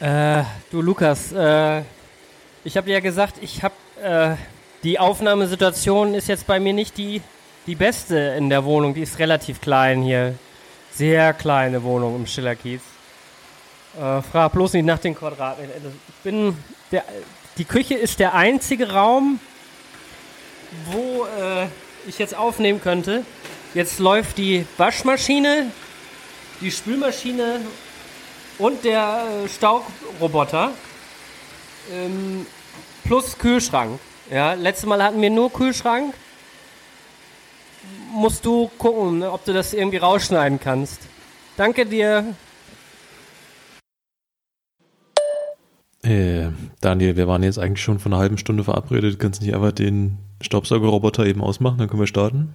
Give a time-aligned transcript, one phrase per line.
[0.00, 1.82] Äh, du Lukas, äh,
[2.64, 4.36] ich habe ja gesagt, ich habe äh,
[4.82, 7.22] die Aufnahmesituation ist jetzt bei mir nicht die
[7.66, 8.94] die beste in der Wohnung.
[8.94, 10.34] Die ist relativ klein hier,
[10.92, 12.80] sehr kleine Wohnung im Schillerkiez.
[13.98, 15.98] Äh, frag bloß nicht nach den Quadratmetern.
[16.08, 16.56] Ich bin
[16.92, 17.04] der,
[17.58, 19.40] die Küche ist der einzige Raum,
[20.90, 21.66] wo äh,
[22.06, 23.24] ich jetzt aufnehmen könnte.
[23.74, 25.70] Jetzt läuft die Waschmaschine,
[26.60, 27.60] die Spülmaschine
[28.58, 30.72] und der äh, Staubroboter
[31.92, 32.46] ähm,
[33.04, 33.98] plus Kühlschrank.
[34.30, 36.14] Ja, letztes Mal hatten wir nur Kühlschrank.
[38.12, 41.02] Musst du gucken, ne, ob du das irgendwie rausschneiden kannst.
[41.56, 42.34] Danke dir.
[46.02, 46.48] Äh,
[46.80, 49.18] Daniel, wir waren jetzt eigentlich schon vor einer halben Stunde verabredet.
[49.18, 52.54] Kannst du nicht einfach den Staubsaugerroboter eben ausmachen, dann können wir starten?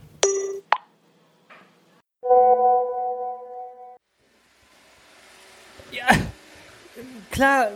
[7.31, 7.67] Klar.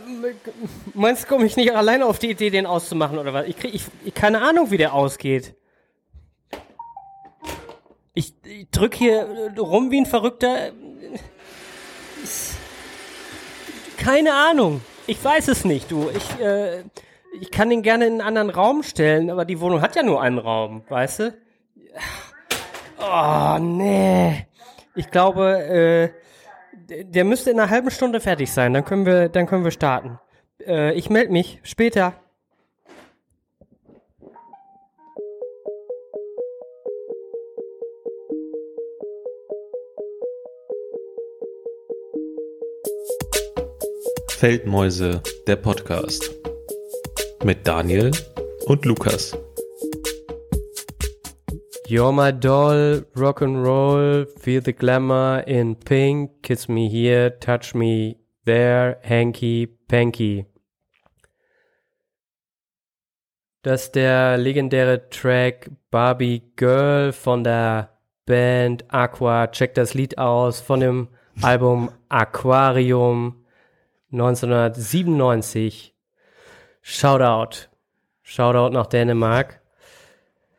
[0.94, 3.46] Meinst du, komme ich nicht alleine auf die Idee, den auszumachen oder was?
[3.46, 5.54] Ich krieg ich, ich keine Ahnung, wie der ausgeht.
[8.14, 10.72] Ich, ich drück hier rum wie ein Verrückter.
[13.98, 14.80] Keine Ahnung.
[15.06, 16.10] Ich weiß es nicht, du.
[16.10, 16.82] Ich, äh,
[17.40, 20.22] ich kann den gerne in einen anderen Raum stellen, aber die Wohnung hat ja nur
[20.22, 21.34] einen Raum, weißt du?
[22.98, 24.46] Oh, nee.
[24.94, 26.25] Ich glaube, äh,
[26.88, 28.72] der müsste in einer halben Stunde fertig sein.
[28.72, 30.18] Dann können wir, dann können wir starten.
[30.64, 32.14] Äh, ich melde mich später.
[44.38, 46.30] Feldmäuse, der Podcast.
[47.42, 48.10] Mit Daniel
[48.66, 49.36] und Lukas.
[51.88, 57.76] You're my doll, rock and roll, feel the glamour in pink, kiss me here, touch
[57.76, 60.46] me there, hanky panky.
[63.62, 67.90] Das ist der legendäre Track Barbie Girl von der
[68.24, 69.46] Band Aqua.
[69.46, 71.08] Check das Lied aus von dem
[71.40, 73.44] Album Aquarium
[74.10, 75.94] 1997.
[76.82, 77.68] Shoutout.
[78.22, 79.60] Shoutout nach Dänemark.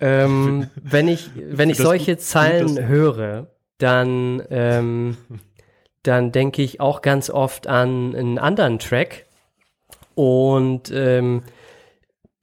[0.00, 5.16] ähm, wenn ich, wenn ich solche Zeilen höre, dann, ähm,
[6.02, 9.26] dann denke ich auch ganz oft an einen anderen Track.
[10.14, 11.42] Und ähm,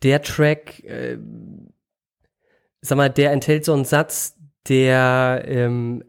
[0.04, 1.18] der Track, äh,
[2.82, 4.36] sag mal, der enthält so einen Satz,
[4.68, 6.04] der ähm,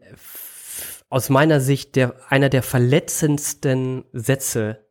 [1.09, 4.85] aus meiner Sicht der, einer der verletzendsten Sätze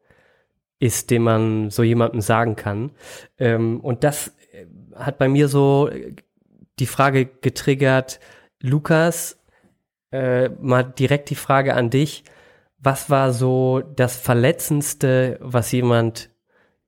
[0.78, 2.92] ist, den man so jemandem sagen kann.
[3.38, 4.32] Ähm, und das
[4.94, 6.14] hat bei mir so äh,
[6.78, 8.20] die Frage getriggert,
[8.60, 9.38] Lukas,
[10.10, 12.24] äh, mal direkt die Frage an dich.
[12.78, 16.30] Was war so das Verletzendste, was jemand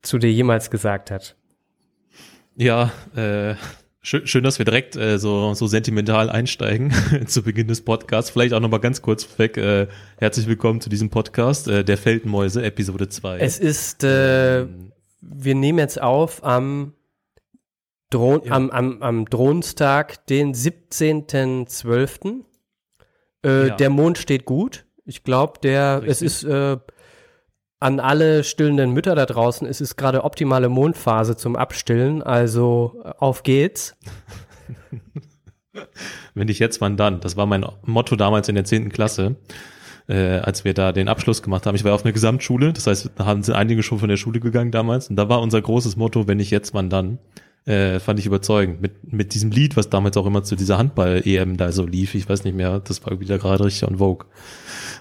[0.03, 1.37] zu dir jemals gesagt hat?
[2.57, 3.55] Ja, äh,
[4.09, 6.93] Schön, schön, dass wir direkt äh, so, so sentimental einsteigen
[7.27, 8.31] zu Beginn des Podcasts.
[8.31, 9.57] Vielleicht auch nochmal ganz kurz weg.
[9.57, 13.41] Äh, herzlich willkommen zu diesem Podcast, äh, der Feldmäuse, Episode 2.
[13.41, 14.65] Es ist, äh,
[15.21, 16.93] wir nehmen jetzt auf am,
[18.11, 18.53] Dron ja.
[18.53, 22.45] am, am, am Drohnstag, den 17.12.
[23.45, 23.77] Äh, ja.
[23.77, 24.87] Der Mond steht gut.
[25.05, 26.11] Ich glaube, der, Richtig.
[26.11, 26.79] es ist äh,
[27.79, 33.13] an alle stillenden Mütter da draußen, es ist gerade optimale Mondphase zum Abstillen, also äh,
[33.19, 33.97] auf geht's.
[36.35, 37.21] Wenn nicht jetzt, wann dann?
[37.21, 39.37] Das war mein Motto damals in der zehnten Klasse,
[40.09, 41.75] äh, als wir da den Abschluss gemacht haben.
[41.75, 44.41] Ich war auf einer Gesamtschule, das heißt, da haben sie einige schon von der Schule
[44.41, 45.11] gegangen damals.
[45.11, 47.19] Und da war unser großes Motto, wenn nicht jetzt, wann dann?
[47.67, 48.81] Äh, fand ich überzeugend.
[48.81, 52.29] Mit, mit diesem Lied, was damals auch immer zu dieser Handball-EM da so lief, ich
[52.29, 54.27] weiß nicht mehr, das war wieder gerade richtig on Vogue.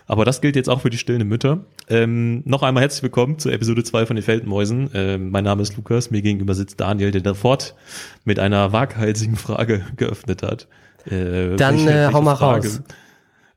[0.07, 1.65] Aber das gilt jetzt auch für die stillenden Mütter.
[1.89, 4.89] Ähm, noch einmal herzlich willkommen zu Episode 2 von den Feldmäusen.
[4.95, 7.75] Ähm, mein Name ist Lukas, mir gegenüber sitzt Daniel, der sofort
[8.23, 10.67] mit einer waghalsigen Frage geöffnet hat.
[11.05, 12.81] Äh, Dann welche, äh, hau mal Frage, raus.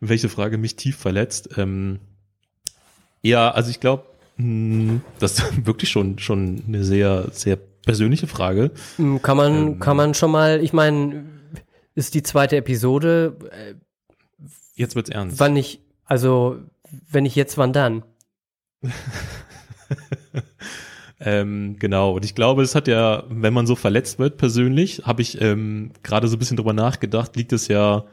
[0.00, 1.48] Welche Frage mich tief verletzt.
[1.56, 1.98] Ähm,
[3.22, 4.04] ja, also ich glaube,
[4.36, 7.58] hm, das ist wirklich schon, schon eine sehr, sehr
[7.88, 8.70] persönliche Frage.
[8.96, 11.24] Hm, kann man, ähm, kann man schon mal, ich meine,
[11.94, 13.38] ist die zweite Episode.
[13.50, 13.76] Äh,
[14.74, 15.40] Jetzt wird's ernst.
[15.40, 16.58] Wann ich, also,
[17.10, 18.02] wenn ich jetzt, wann dann?
[21.20, 22.12] ähm, genau.
[22.12, 25.92] Und ich glaube, es hat ja, wenn man so verletzt wird persönlich, habe ich ähm,
[26.02, 28.04] gerade so ein bisschen drüber nachgedacht, liegt es ja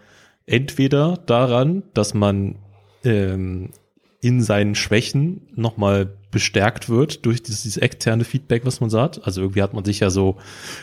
[0.46, 2.56] entweder daran, dass man
[3.04, 3.72] ähm,
[4.26, 9.24] in seinen Schwächen nochmal bestärkt wird durch dieses, dieses, externe Feedback, was man sagt.
[9.24, 10.38] Also irgendwie hat man sich ja so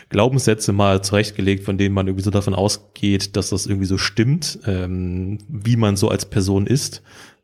[0.07, 4.59] Glaubenssätze mal zurechtgelegt, von denen man irgendwie so davon ausgeht, dass das irgendwie so stimmt,
[4.65, 7.03] ähm, wie man so als Person ist.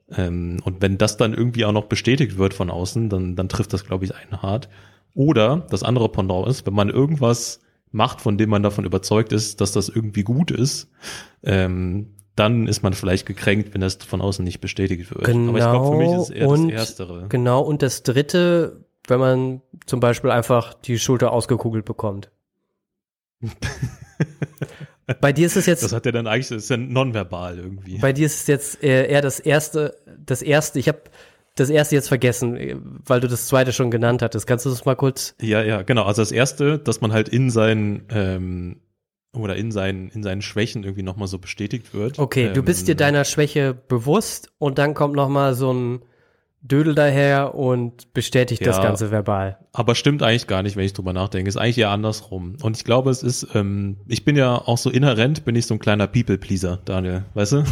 [0.10, 3.74] Ähm, und wenn das dann irgendwie auch noch bestätigt wird von außen, dann, dann trifft
[3.74, 4.70] das, glaube ich, einen hart.
[5.16, 7.60] Oder das andere Pendant ist, wenn man irgendwas
[7.92, 10.90] macht, von dem man davon überzeugt ist, dass das irgendwie gut ist,
[11.44, 15.26] ähm, dann ist man vielleicht gekränkt, wenn das von außen nicht bestätigt wird.
[15.26, 17.26] Genau, Aber ich glaube, für mich ist es eher und, das Erstere.
[17.30, 22.32] Genau, und das Dritte, wenn man zum Beispiel einfach die Schulter ausgekugelt bekommt.
[25.22, 25.84] Bei dir ist es jetzt.
[25.84, 27.98] Das hat ja dann eigentlich, das ist ja nonverbal irgendwie.
[27.98, 31.02] Bei dir ist es jetzt eher, eher das erste, das erste, ich habe
[31.56, 34.48] das erste jetzt vergessen, weil du das zweite schon genannt hattest.
[34.48, 35.36] Kannst du das mal kurz?
[35.42, 36.04] Ja, ja, genau.
[36.04, 38.82] Also das erste, dass man halt in seinen ähm,
[39.34, 42.20] oder in seinen in seinen Schwächen irgendwie nochmal so bestätigt wird.
[42.20, 46.02] Okay, ähm, du bist dir deiner Schwäche bewusst und dann kommt nochmal so ein
[46.62, 49.60] Dödel daher und bestätigt ja, das Ganze verbal.
[49.72, 51.48] Aber stimmt eigentlich gar nicht, wenn ich drüber nachdenke.
[51.48, 52.58] Ist eigentlich eher andersrum.
[52.62, 55.76] Und ich glaube, es ist, ähm, ich bin ja auch so inhärent, bin ich so
[55.76, 57.24] ein kleiner People-Pleaser, Daniel.
[57.34, 57.64] Weißt du?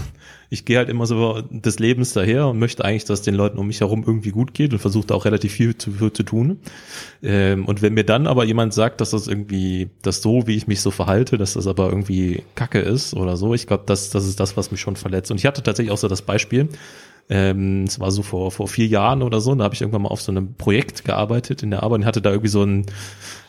[0.49, 3.67] Ich gehe halt immer so des Lebens daher und möchte eigentlich, dass den Leuten um
[3.67, 6.59] mich herum irgendwie gut geht und versuche auch relativ viel zu, zu tun.
[7.21, 10.67] Ähm, und wenn mir dann aber jemand sagt, dass das irgendwie, dass so, wie ich
[10.67, 14.25] mich so verhalte, dass das aber irgendwie Kacke ist oder so, ich glaube, das, das
[14.25, 15.31] ist das, was mich schon verletzt.
[15.31, 16.69] Und ich hatte tatsächlich auch so das Beispiel,
[17.29, 20.09] ähm, es war so vor, vor vier Jahren oder so, da habe ich irgendwann mal
[20.09, 22.85] auf so einem Projekt gearbeitet in der Arbeit und hatte da irgendwie so ein,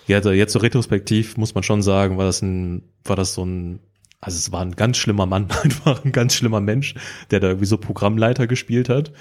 [0.09, 3.79] ja, jetzt so retrospektiv muss man schon sagen, war das ein, war das so ein,
[4.21, 6.95] also es war ein ganz schlimmer Mann, einfach ein ganz schlimmer Mensch,
[7.31, 9.13] der da irgendwie so Programmleiter gespielt hat,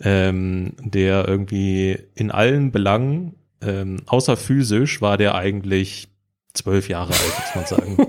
[0.00, 6.08] ähm, der irgendwie in allen Belangen, ähm, außer physisch, war der eigentlich
[6.54, 8.08] zwölf Jahre alt, muss man sagen.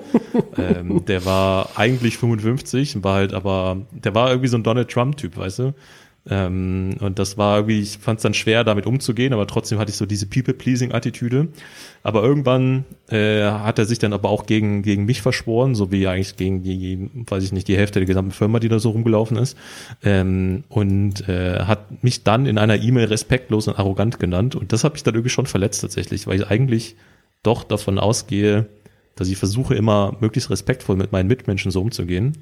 [0.57, 5.37] ähm, der war eigentlich 55, war halt aber, der war irgendwie so ein Donald Trump-Typ,
[5.37, 5.73] weißt du?
[6.29, 9.91] Ähm, und das war irgendwie, ich fand es dann schwer, damit umzugehen, aber trotzdem hatte
[9.91, 11.47] ich so diese People-Pleasing-Attitüde.
[12.03, 16.07] Aber irgendwann äh, hat er sich dann aber auch gegen, gegen mich verschworen, so wie
[16.07, 19.37] eigentlich gegen die, weiß ich nicht, die Hälfte der gesamten Firma, die da so rumgelaufen
[19.37, 19.57] ist.
[20.03, 24.55] Ähm, und äh, hat mich dann in einer E-Mail respektlos und arrogant genannt.
[24.55, 26.95] Und das hat mich dann irgendwie schon verletzt tatsächlich, weil ich eigentlich
[27.43, 28.67] doch davon ausgehe,
[29.15, 32.33] dass ich versuche immer möglichst respektvoll mit meinen Mitmenschen so umzugehen.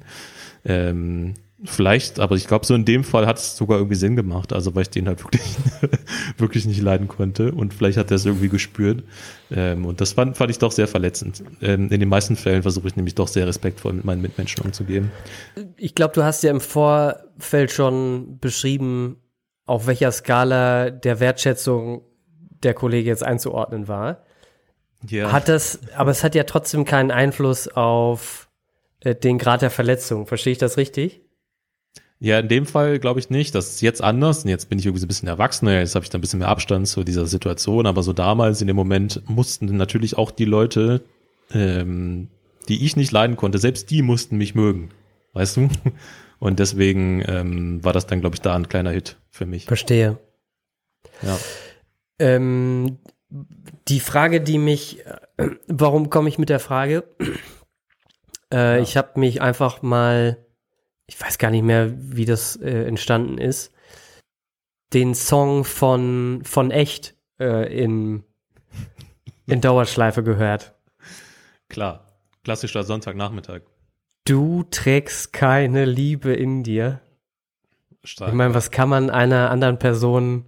[0.64, 4.52] Ähm, vielleicht, aber ich glaube, so in dem Fall hat es sogar irgendwie Sinn gemacht,
[4.52, 5.42] also weil ich den halt wirklich,
[6.36, 9.04] wirklich nicht leiden konnte und vielleicht hat er es irgendwie gespürt.
[9.50, 11.42] Ähm, und das fand, fand ich doch sehr verletzend.
[11.62, 15.10] Ähm, in den meisten Fällen versuche ich nämlich doch sehr respektvoll mit meinen Mitmenschen umzugehen.
[15.76, 19.16] Ich glaube, du hast ja im Vorfeld schon beschrieben,
[19.64, 22.02] auf welcher Skala der Wertschätzung
[22.62, 24.24] der Kollege jetzt einzuordnen war.
[25.08, 25.32] Ja.
[25.32, 28.48] Hat das, aber es hat ja trotzdem keinen Einfluss auf
[29.00, 30.26] äh, den Grad der Verletzung.
[30.26, 31.25] Verstehe ich das richtig?
[32.18, 33.54] Ja, in dem Fall glaube ich nicht.
[33.54, 34.44] Das ist jetzt anders.
[34.44, 35.78] Und jetzt bin ich irgendwie so ein bisschen erwachsener.
[35.80, 37.86] Jetzt habe ich da ein bisschen mehr Abstand zu dieser Situation.
[37.86, 41.02] Aber so damals in dem Moment mussten natürlich auch die Leute,
[41.52, 42.28] ähm,
[42.68, 44.90] die ich nicht leiden konnte, selbst die mussten mich mögen.
[45.34, 45.68] Weißt du?
[46.38, 49.66] Und deswegen ähm, war das dann, glaube ich, da ein kleiner Hit für mich.
[49.66, 50.18] Verstehe.
[51.22, 51.38] Ja.
[52.18, 52.98] Ähm,
[53.88, 55.04] die Frage, die mich,
[55.36, 57.04] äh, warum komme ich mit der Frage?
[58.52, 58.78] Äh, ja.
[58.78, 60.45] Ich habe mich einfach mal,
[61.06, 63.72] ich weiß gar nicht mehr, wie das äh, entstanden ist,
[64.92, 68.24] den Song von, von Echt äh, in,
[69.46, 70.74] in Dauerschleife gehört.
[71.68, 72.06] Klar,
[72.44, 73.62] klassischer Sonntagnachmittag.
[74.24, 77.00] Du trägst keine Liebe in dir.
[78.02, 80.46] Stark, ich meine, was kann man einer anderen Person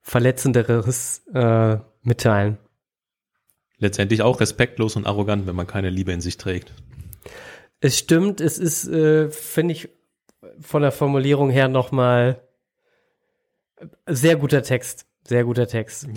[0.00, 2.58] verletzenderes äh, mitteilen.
[3.78, 6.72] Letztendlich auch respektlos und arrogant, wenn man keine Liebe in sich trägt.
[7.80, 9.88] Es stimmt, es ist, äh, finde ich,
[10.60, 12.42] von der Formulierung her nochmal
[14.06, 15.06] sehr guter Text.
[15.26, 16.08] Sehr guter Text.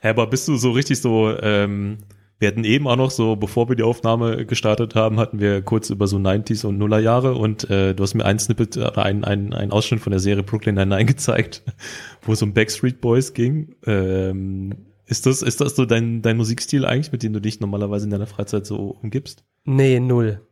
[0.00, 1.98] Herr, aber bist du so richtig so ähm,
[2.38, 5.90] wir hatten eben auch noch so, bevor wir die Aufnahme gestartet haben, hatten wir kurz
[5.90, 9.52] über so 90s und Nullerjahre und äh, du hast mir ein Snippet oder ein, ein,
[9.52, 11.64] ein Ausschnitt von der Serie Brooklyn Nine-Nine gezeigt,
[12.22, 13.74] wo es um Backstreet Boys ging.
[13.86, 18.04] Ähm, ist das, ist das so dein, dein Musikstil eigentlich, mit dem du dich normalerweise
[18.04, 19.42] in deiner Freizeit so umgibst?
[19.64, 20.46] Nee, null.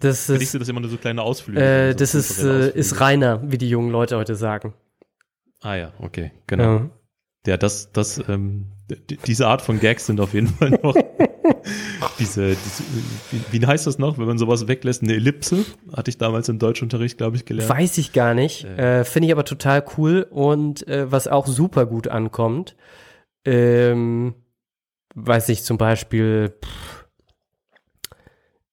[0.00, 1.60] das ist, du das immer nur so kleine Ausflüge?
[1.60, 4.74] Äh, so das ist, äh, ist reiner, wie die jungen Leute heute sagen.
[5.60, 6.64] Ah ja, okay, genau.
[6.76, 6.90] Ja,
[7.46, 8.66] ja das, das, ähm,
[9.26, 10.94] diese Art von Gags sind auf jeden Fall noch
[12.18, 12.82] diese, diese
[13.30, 15.02] wie, wie, heißt das noch, wenn man sowas weglässt?
[15.02, 17.70] Eine Ellipse, hatte ich damals im Deutschunterricht, glaube ich, gelernt.
[17.70, 18.64] Weiß ich gar nicht.
[18.64, 22.76] Äh, äh Finde ich aber total cool und äh, was auch super gut ankommt,
[23.44, 24.34] ähm,
[25.14, 27.04] weiß ich zum Beispiel, pff,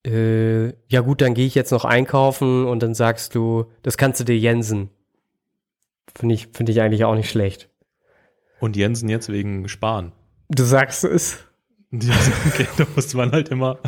[0.06, 4.20] äh, ja gut, dann gehe ich jetzt noch einkaufen und dann sagst du, das kannst
[4.20, 4.90] du dir Jensen.
[6.16, 7.70] Finde ich, finde ich eigentlich auch nicht schlecht.
[8.62, 10.14] Und Jensen jetzt wegen Sparen.
[10.48, 11.40] Du sagst es.
[11.94, 13.80] okay, da musste man halt immer,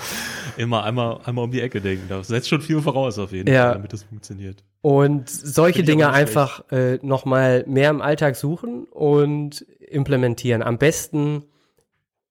[0.58, 2.06] Immer einmal, einmal um die Ecke denken.
[2.10, 3.66] Das setzt schon viel voraus auf jeden Ja.
[3.66, 4.64] Fall, damit das funktioniert.
[4.82, 10.62] Und solche Dinge einfach äh, nochmal mehr im Alltag suchen und implementieren.
[10.62, 11.46] Am besten,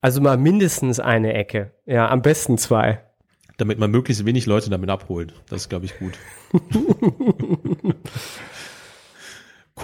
[0.00, 1.72] also mal mindestens eine Ecke.
[1.86, 3.00] Ja, am besten zwei.
[3.56, 5.34] Damit man möglichst wenig Leute damit abholt.
[5.48, 6.18] Das ist, glaube ich, gut.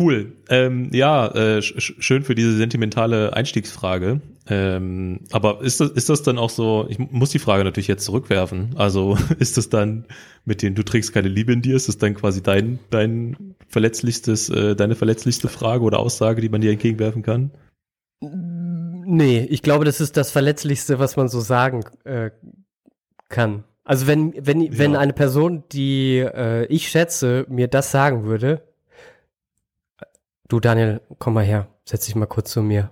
[0.00, 0.32] cool.
[0.48, 4.20] Ähm, ja, äh, sch sch- schön für diese sentimentale Einstiegsfrage.
[4.50, 8.04] Ähm, aber ist das, ist das dann auch so, ich muss die Frage natürlich jetzt
[8.04, 8.70] zurückwerfen.
[8.76, 10.04] Also ist das dann
[10.44, 14.48] mit dem, du trägst keine Liebe in dir, ist das dann quasi dein, dein verletzlichstes,
[14.48, 17.50] äh, deine verletzlichste Frage oder Aussage, die man dir entgegenwerfen kann?
[18.20, 22.30] Nee, ich glaube, das ist das Verletzlichste, was man so sagen äh,
[23.28, 23.64] kann.
[23.84, 24.98] Also wenn, wenn, wenn Ja.
[24.98, 28.62] eine Person, die äh, ich schätze, mir das sagen würde,
[30.48, 32.90] du Daniel, komm mal her, setz dich mal kurz zu mir.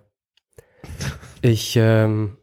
[1.42, 2.36] Ich, ähm,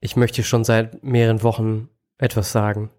[0.00, 2.90] ich möchte schon seit mehreren Wochen etwas sagen.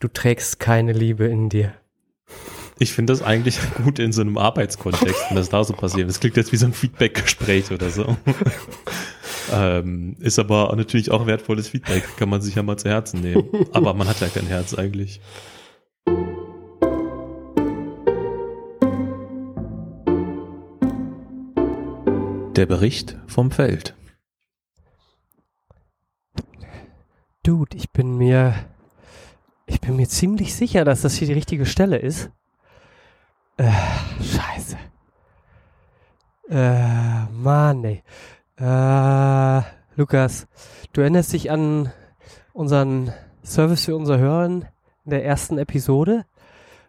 [0.00, 1.74] Du trägst keine Liebe in dir.
[2.78, 6.08] Ich finde das eigentlich gut in so einem Arbeitskontext, wenn das da so passiert.
[6.08, 8.16] Das klingt jetzt wie so ein Feedback-Gespräch oder so.
[9.52, 13.48] ähm, ist aber natürlich auch wertvolles Feedback, kann man sich ja mal zu Herzen nehmen.
[13.72, 15.20] Aber man hat ja kein Herz eigentlich.
[22.56, 23.96] Der Bericht vom Feld.
[27.42, 28.54] Dude, ich bin mir,
[29.66, 32.30] ich bin mir ziemlich sicher, dass das hier die richtige Stelle ist.
[33.56, 33.72] Äh,
[34.22, 34.76] scheiße.
[36.48, 38.04] Äh, Mann, ey.
[38.56, 39.62] Äh,
[39.96, 40.46] Lukas,
[40.92, 41.92] du erinnerst dich an
[42.52, 44.64] unseren Service für unsere Hörer in
[45.04, 46.24] der ersten Episode?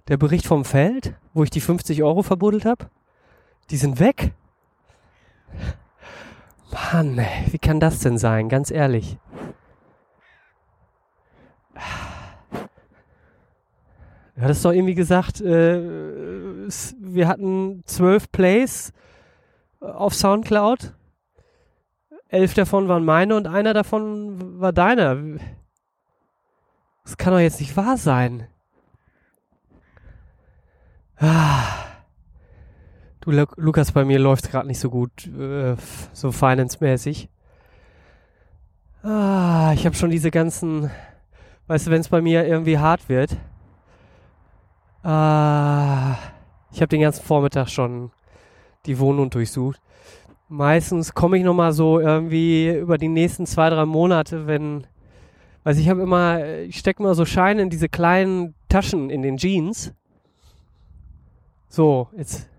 [0.09, 2.91] Der Bericht vom Feld, wo ich die 50 Euro verbuddelt habe?
[3.71, 4.35] Die sind weg?
[6.71, 7.19] Mann,
[7.51, 8.49] wie kann das denn sein?
[8.49, 9.17] Ganz ehrlich.
[14.35, 15.81] Du hattest doch irgendwie gesagt, äh,
[16.67, 18.91] wir hatten zwölf Plays
[19.79, 20.93] auf Soundcloud.
[22.27, 25.15] Elf davon waren meine und einer davon war deiner.
[27.05, 28.47] Das kann doch jetzt nicht wahr sein.
[31.17, 31.84] Ah.
[33.25, 35.75] Du, Lu- Lukas, bei mir läuft gerade nicht so gut, äh,
[36.13, 37.27] so finance-mäßig.
[39.03, 40.89] Ah, ich habe schon diese ganzen,
[41.67, 43.35] weißt du, wenn es bei mir irgendwie hart wird,
[45.03, 46.15] Ah,
[46.71, 48.09] ich habe den ganzen Vormittag schon
[48.87, 49.79] die Wohnung durchsucht.
[50.49, 54.87] Meistens komme ich noch mal so irgendwie über die nächsten zwei, drei Monate, wenn,
[55.63, 59.37] also ich habe immer, ich stecke mal so Scheine in diese kleinen Taschen in den
[59.37, 59.93] Jeans.
[61.69, 62.49] So, jetzt.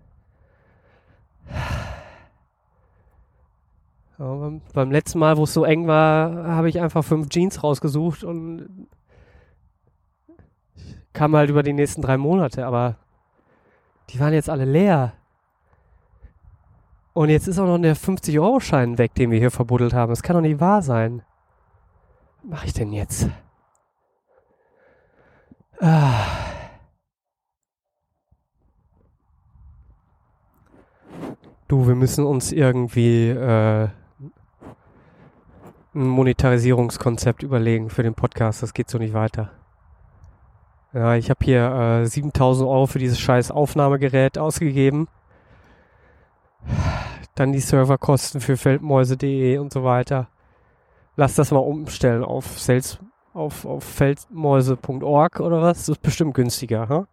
[4.19, 7.63] Ja, beim, beim letzten Mal, wo es so eng war, habe ich einfach fünf Jeans
[7.63, 8.87] rausgesucht und
[11.13, 12.95] kam halt über die nächsten drei Monate, aber
[14.09, 15.13] die waren jetzt alle leer.
[17.13, 20.11] Und jetzt ist auch noch der 50-Euro-Schein weg, den wir hier verbuddelt haben.
[20.11, 21.23] Das kann doch nicht wahr sein.
[22.43, 23.27] Was mache ich denn jetzt?
[25.79, 26.25] Ah.
[31.67, 33.89] Du, wir müssen uns irgendwie äh,
[35.93, 38.63] ein Monetarisierungskonzept überlegen für den Podcast.
[38.63, 39.51] Das geht so nicht weiter.
[40.93, 45.07] Ja, ich habe hier äh, 7000 Euro für dieses scheiß Aufnahmegerät ausgegeben.
[47.35, 50.27] Dann die Serverkosten für Feldmäuse.de und so weiter.
[51.15, 52.57] Lass das mal umstellen auf
[53.33, 55.79] auf, auf feldmäuse.org oder was?
[55.79, 57.07] Das ist bestimmt günstiger, ha?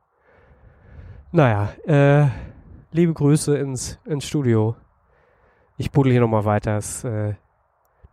[1.32, 2.28] Naja, äh,
[2.94, 4.76] liebe Grüße ins, ins Studio.
[5.76, 6.76] Ich buddel hier nochmal weiter.
[6.76, 7.34] Es, äh,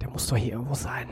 [0.02, 1.08] der muss doch hier irgendwo sein.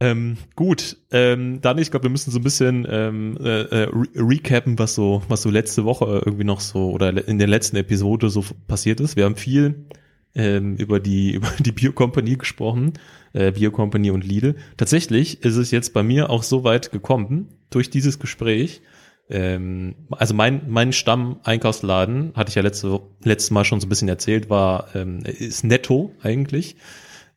[0.00, 4.06] Ähm, gut, ähm, dann ich glaube, wir müssen so ein bisschen ähm, äh, äh, re
[4.14, 8.30] recappen, was so, was so letzte Woche irgendwie noch so oder in der letzten Episode
[8.30, 9.16] so passiert ist.
[9.16, 9.86] Wir haben viel
[10.34, 12.94] ähm, über die über die Biocompany gesprochen,
[13.32, 14.56] äh, Biocompany und Lidl.
[14.76, 18.82] Tatsächlich ist es jetzt bei mir auch so weit gekommen durch dieses Gespräch.
[19.30, 24.08] Ähm, also mein mein Stamm-Einkaufsladen hatte ich ja letzte letztes Mal schon so ein bisschen
[24.08, 26.76] erzählt, war ähm, ist Netto eigentlich.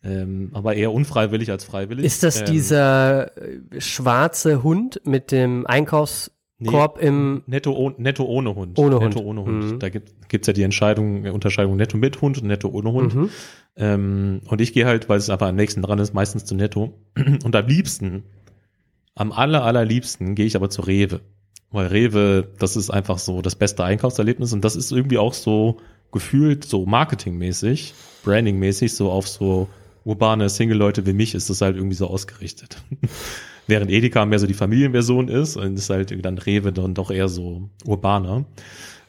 [0.03, 2.03] Ähm, aber eher unfreiwillig als freiwillig.
[2.05, 3.31] Ist das ähm, dieser
[3.77, 5.67] schwarze Hund mit dem
[6.61, 8.77] Einkaufskorb im Netto, oh, netto ohne Hund.
[8.77, 9.27] Ohne netto Hund.
[9.27, 9.73] ohne Hund.
[9.73, 9.79] Mhm.
[9.79, 13.15] Da gibt gibt's ja die Entscheidung, Unterscheidung Netto mit Hund und Netto ohne Hund.
[13.15, 13.29] Mhm.
[13.75, 16.93] Ähm, und ich gehe halt, weil es einfach am nächsten dran ist, meistens zu Netto.
[17.43, 18.23] Und am liebsten,
[19.15, 21.21] am aller, allerliebsten gehe ich aber zu Rewe.
[21.71, 25.77] Weil Rewe, das ist einfach so das beste Einkaufserlebnis und das ist irgendwie auch so
[26.11, 27.93] gefühlt so marketingmäßig,
[28.25, 29.69] brandingmäßig, so auf so
[30.03, 32.77] urbane Single-Leute wie mich ist das halt irgendwie so ausgerichtet.
[33.71, 37.29] Während Edeka mehr so die Familienversion ist und ist halt dann Rewe dann doch eher
[37.29, 38.43] so urbaner.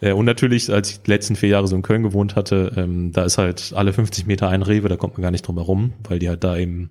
[0.01, 3.11] Äh, und natürlich, als ich die letzten vier Jahre so in Köln gewohnt hatte, ähm,
[3.11, 5.95] da ist halt alle 50 Meter ein Rewe, da kommt man gar nicht drum herum,
[6.09, 6.91] weil die halt da eben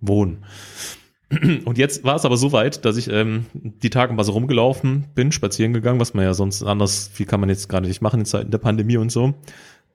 [0.00, 0.44] wohnen.
[1.64, 5.04] Und jetzt war es aber so weit, dass ich ähm, die Tage mal so rumgelaufen
[5.14, 8.18] bin, spazieren gegangen, was man ja sonst anders, viel kann man jetzt gerade nicht machen
[8.18, 9.34] in Zeiten der Pandemie und so,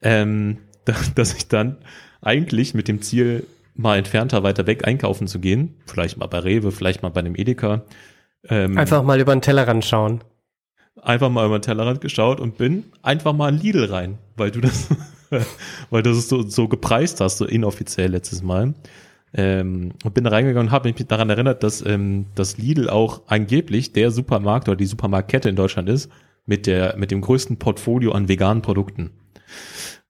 [0.01, 0.60] ähm,
[1.15, 1.75] dass ich dann
[2.22, 3.46] eigentlich mit dem Ziel,
[3.77, 7.36] mal entfernter weiter weg einkaufen zu gehen, vielleicht mal bei Rewe, vielleicht mal bei einem
[7.36, 7.84] Edeka.
[8.50, 10.24] Ähm, einfach mal über den Tellerrand schauen.
[11.01, 14.62] Einfach mal über den Tellerrand geschaut und bin einfach mal in Lidl rein, weil du
[14.62, 14.89] das,
[15.89, 18.74] weil du es so, so gepreist hast, so inoffiziell letztes Mal.
[19.34, 23.24] Ähm, und bin da reingegangen und habe mich daran erinnert, dass ähm, das Lidl auch
[23.27, 26.10] angeblich der Supermarkt oder die Supermarktkette in Deutschland ist
[26.46, 29.12] mit der mit dem größten Portfolio an veganen Produkten.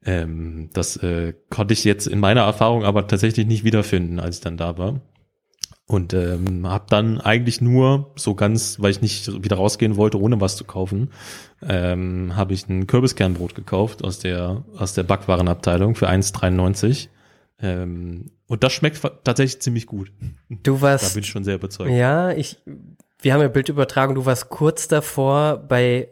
[0.06, 4.42] Ähm, das äh, konnte ich jetzt in meiner Erfahrung aber tatsächlich nicht wiederfinden, als ich
[4.42, 5.02] dann da war.
[5.86, 10.42] Und ähm, habe dann eigentlich nur so ganz, weil ich nicht wieder rausgehen wollte, ohne
[10.42, 11.12] was zu kaufen,
[11.66, 17.08] ähm, habe ich ein Kürbiskernbrot gekauft aus der aus der Backwarenabteilung für 1,93
[17.60, 20.12] ähm, und das schmeckt tatsächlich ziemlich gut.
[20.50, 21.12] Du warst.
[21.12, 21.92] Da bin ich schon sehr überzeugt.
[21.92, 22.58] Ja, ich,
[23.22, 26.10] wir haben ja Bildübertragung, du warst kurz davor bei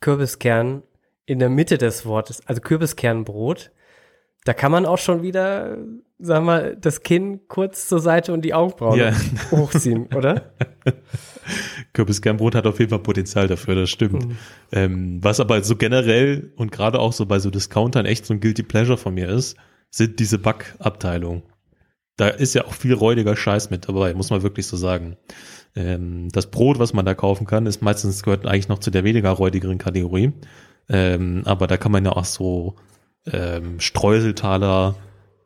[0.00, 0.82] Kürbiskern
[1.28, 3.70] in der Mitte des Wortes, also Kürbiskernbrot.
[4.44, 5.76] Da kann man auch schon wieder,
[6.18, 9.12] sag mal, das Kinn kurz zur Seite und die Augenbrauen ja.
[9.50, 10.54] hochziehen, oder?
[11.92, 14.26] Kürbiskernbrot hat auf jeden Fall Potenzial dafür, das stimmt.
[14.26, 14.36] Mhm.
[14.72, 18.40] Ähm, was aber so generell und gerade auch so bei so Discountern echt so ein
[18.40, 19.58] Guilty Pleasure von mir ist,
[19.90, 21.42] sind diese Backabteilungen.
[22.16, 25.18] Da ist ja auch viel räudiger Scheiß mit dabei, muss man wirklich so sagen.
[25.76, 29.04] Ähm, das Brot, was man da kaufen kann, ist meistens gehört eigentlich noch zu der
[29.04, 30.32] weniger räudigeren Kategorie.
[30.88, 32.76] Ähm, aber da kann man ja auch so
[33.32, 34.94] ähm, Streuseltaler,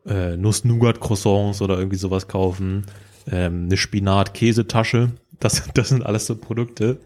[0.05, 2.85] äh, Nuss-Nougat-Croissants oder irgendwie sowas kaufen.
[3.29, 5.11] Ähm, eine Spinat-Käsetasche.
[5.39, 6.99] Das, das sind alles so Produkte,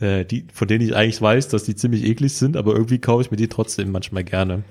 [0.00, 3.22] äh, die, von denen ich eigentlich weiß, dass die ziemlich eklig sind, aber irgendwie kaufe
[3.22, 4.64] ich mir die trotzdem manchmal gerne.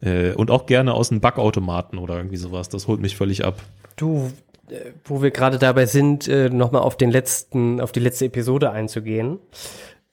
[0.00, 2.68] Äh, und auch gerne aus einem Backautomaten oder irgendwie sowas.
[2.68, 3.62] Das holt mich völlig ab.
[3.96, 4.30] Du,
[4.68, 8.70] äh, wo wir gerade dabei sind, äh, nochmal auf den letzten, auf die letzte Episode
[8.70, 9.38] einzugehen.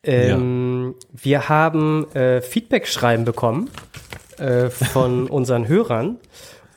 [0.04, 1.08] Ähm, ja.
[1.24, 3.70] Wir haben äh, Feedback-Schreiben bekommen
[4.38, 6.20] äh, von unseren Hörern.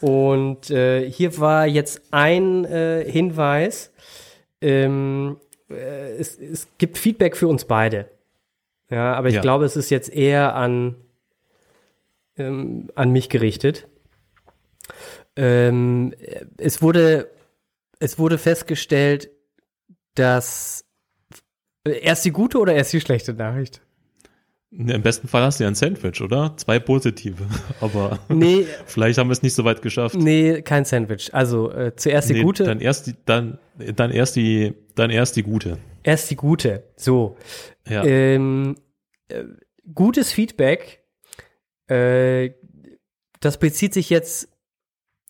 [0.00, 3.92] Und äh, hier war jetzt ein äh, Hinweis.
[4.60, 5.36] Ähm,
[5.70, 8.08] äh, es, es gibt Feedback für uns beide.
[8.90, 9.40] Ja, aber ich ja.
[9.40, 10.96] glaube, es ist jetzt eher an
[12.36, 13.86] ähm, an mich gerichtet.
[15.36, 16.14] Ähm,
[16.58, 17.30] es wurde,
[17.98, 19.30] es wurde festgestellt,
[20.14, 20.84] dass
[21.84, 23.80] erst die gute oder erst die schlechte Nachricht?
[24.70, 26.54] Im besten Fall hast du ja ein Sandwich, oder?
[26.56, 27.44] Zwei positive.
[27.80, 30.14] Aber nee, vielleicht haben wir es nicht so weit geschafft.
[30.14, 31.34] Nee, kein Sandwich.
[31.34, 32.64] Also äh, zuerst die nee, gute.
[32.64, 33.58] Dann erst die, dann,
[33.96, 35.76] dann erst die, dann erst die gute.
[36.02, 36.84] Erst die gute.
[36.96, 37.36] So.
[37.86, 38.02] Ja.
[38.04, 38.76] Ähm,
[39.28, 39.44] äh,
[39.92, 41.02] gutes Feedback
[41.92, 42.54] äh,
[43.40, 44.48] das bezieht sich jetzt,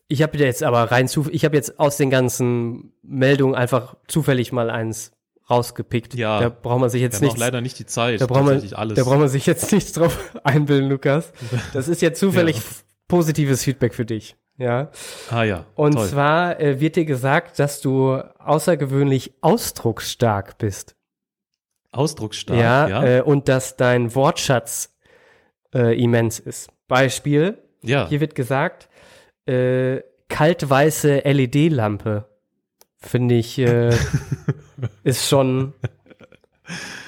[0.07, 4.51] ich habe jetzt aber rein zu, ich habe jetzt aus den ganzen Meldungen einfach zufällig
[4.51, 5.12] mal eins
[5.49, 6.15] rausgepickt.
[6.15, 7.37] Ja, da braucht man sich jetzt nicht.
[7.37, 8.21] leider nicht die Zeit.
[8.21, 8.95] Da braucht man, alles.
[8.95, 11.31] da braucht man sich jetzt nichts drauf einbilden, Lukas.
[11.73, 12.61] Das ist jetzt zufällig ja.
[13.07, 14.35] positives Feedback für dich.
[14.57, 14.91] Ja.
[15.29, 15.65] Ah ja.
[15.75, 16.07] Und toll.
[16.07, 20.95] zwar äh, wird dir gesagt, dass du außergewöhnlich ausdrucksstark bist.
[21.91, 22.87] Ausdrucksstark, ja.
[22.87, 23.03] ja.
[23.03, 24.95] Äh, und dass dein Wortschatz
[25.73, 26.69] äh, immens ist.
[26.87, 28.07] Beispiel, ja.
[28.07, 28.89] hier wird gesagt,
[29.45, 32.32] äh, kaltweiße LED-Lampe.
[33.03, 33.93] Finde ich, äh,
[35.03, 35.73] ist schon.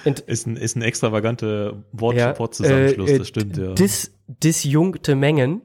[0.03, 3.73] Ist ein, ist ein extravaganter Wort, ja, Wortzusammenschluss, äh, das stimmt, ja.
[3.73, 5.61] Dis, disjunkte Mengen.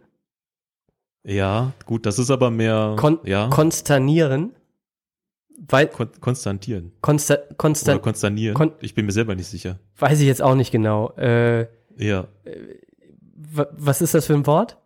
[1.25, 2.97] Ja, gut, das ist aber mehr.
[2.99, 3.49] Kon ja.
[3.49, 4.55] Konsternieren.
[5.69, 6.93] Weil, Kon konstantieren.
[7.03, 8.55] Konsta konstan Oder konsternieren.
[8.55, 9.79] Kon ich bin mir selber nicht sicher.
[9.99, 11.11] Weiß ich jetzt auch nicht genau.
[11.17, 11.67] Äh,
[11.99, 12.29] ja.
[12.45, 12.79] Äh,
[13.53, 14.79] was ist das für ein Wort?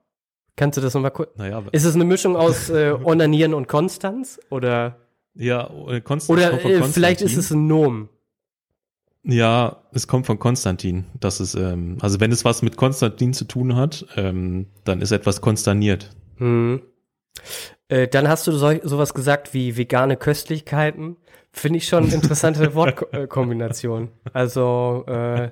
[0.57, 1.37] Kannst du das nochmal kurz?
[1.37, 4.41] Naja, ist es eine Mischung aus äh, Onanieren und Konstanz?
[4.51, 4.97] Oder?
[5.35, 6.38] Ja, äh, Konstanz.
[6.38, 8.09] Oder äh, vielleicht ist es ein Nomen.
[9.25, 11.07] Ja, es kommt von Konstantin.
[11.18, 15.12] Das ist, ähm, also wenn es was mit Konstantin zu tun hat, ähm, dann ist
[15.12, 16.11] etwas konsterniert.
[16.37, 16.83] Hm.
[17.88, 21.16] Äh, dann hast du so, sowas gesagt wie vegane Köstlichkeiten.
[21.53, 24.11] Finde ich schon eine interessante Wortkombination.
[24.33, 25.51] Also äh,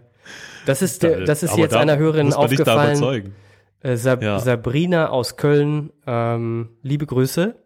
[0.67, 3.35] das ist, der, das ist jetzt einer Hörerin aufgefallen.
[3.81, 4.39] Äh, Sab ja.
[4.39, 7.57] Sabrina aus Köln, ähm, liebe Grüße.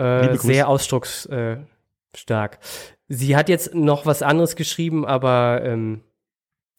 [0.00, 0.36] Äh.
[0.38, 1.68] Sehr ausdrucksstark.
[2.54, 2.58] Äh,
[3.08, 6.00] Sie hat jetzt noch was anderes geschrieben, aber ähm,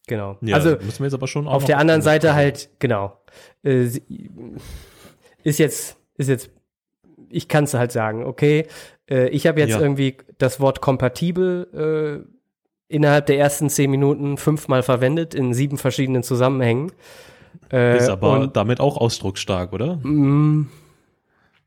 [0.08, 0.38] genau.
[0.42, 3.18] Ja, also müssen wir jetzt aber schon auf der anderen Seite halt, genau.
[3.64, 3.90] Äh,
[5.44, 6.50] ist jetzt, ist jetzt,
[7.30, 8.68] ich kann es halt sagen, okay,
[9.10, 9.82] äh, ich habe jetzt ja.
[9.82, 12.26] irgendwie das Wort kompatibel
[12.88, 16.92] äh, innerhalb der ersten zehn Minuten fünfmal verwendet in sieben verschiedenen Zusammenhängen.
[17.72, 19.98] Äh, ist aber damit auch ausdrucksstark, oder?
[19.98, 20.70] Mm,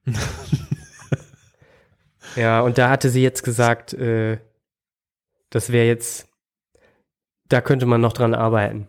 [2.37, 4.39] ja, und da hatte sie jetzt gesagt, äh,
[5.51, 6.29] das wäre jetzt,
[7.49, 8.89] da könnte man noch dran arbeiten.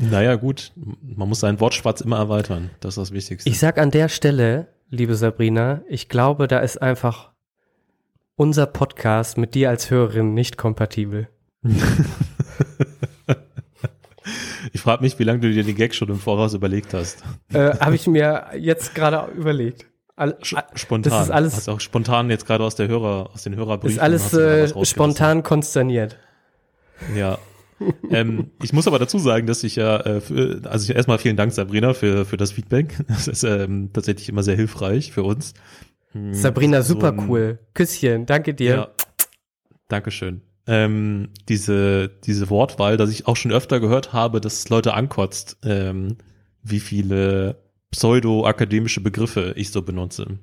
[0.00, 2.70] Naja, gut, man muss seinen Wortschwatz immer erweitern.
[2.80, 3.50] Das ist das Wichtigste.
[3.50, 7.32] Ich sag an der Stelle, liebe Sabrina, ich glaube, da ist einfach
[8.36, 11.28] unser Podcast mit dir als Hörerin nicht kompatibel.
[14.72, 17.24] ich frage mich, wie lange du dir den Gag schon im Voraus überlegt hast.
[17.52, 19.87] Äh, Habe ich mir jetzt gerade überlegt.
[20.18, 21.12] All, spontan.
[21.12, 21.54] Das ist alles.
[21.54, 23.96] Also auch spontan jetzt gerade aus der Hörer, aus den Hörerbriefen.
[23.96, 26.18] Ist alles äh, spontan konsterniert.
[27.14, 27.38] Ja.
[28.10, 31.52] ähm, ich muss aber dazu sagen, dass ich ja, äh, für, also erstmal vielen Dank
[31.52, 32.96] Sabrina für für das Feedback.
[33.06, 35.54] Das ist ähm, tatsächlich immer sehr hilfreich für uns.
[36.10, 37.60] Hm, Sabrina, so super cool.
[37.74, 38.74] Küsschen, danke dir.
[38.74, 38.88] Ja,
[39.86, 40.42] Dankeschön.
[40.66, 46.16] Ähm, diese diese Wortwahl, dass ich auch schon öfter gehört habe, dass Leute ankotzt, ähm,
[46.64, 50.38] wie viele pseudo-akademische Begriffe ich so benutze.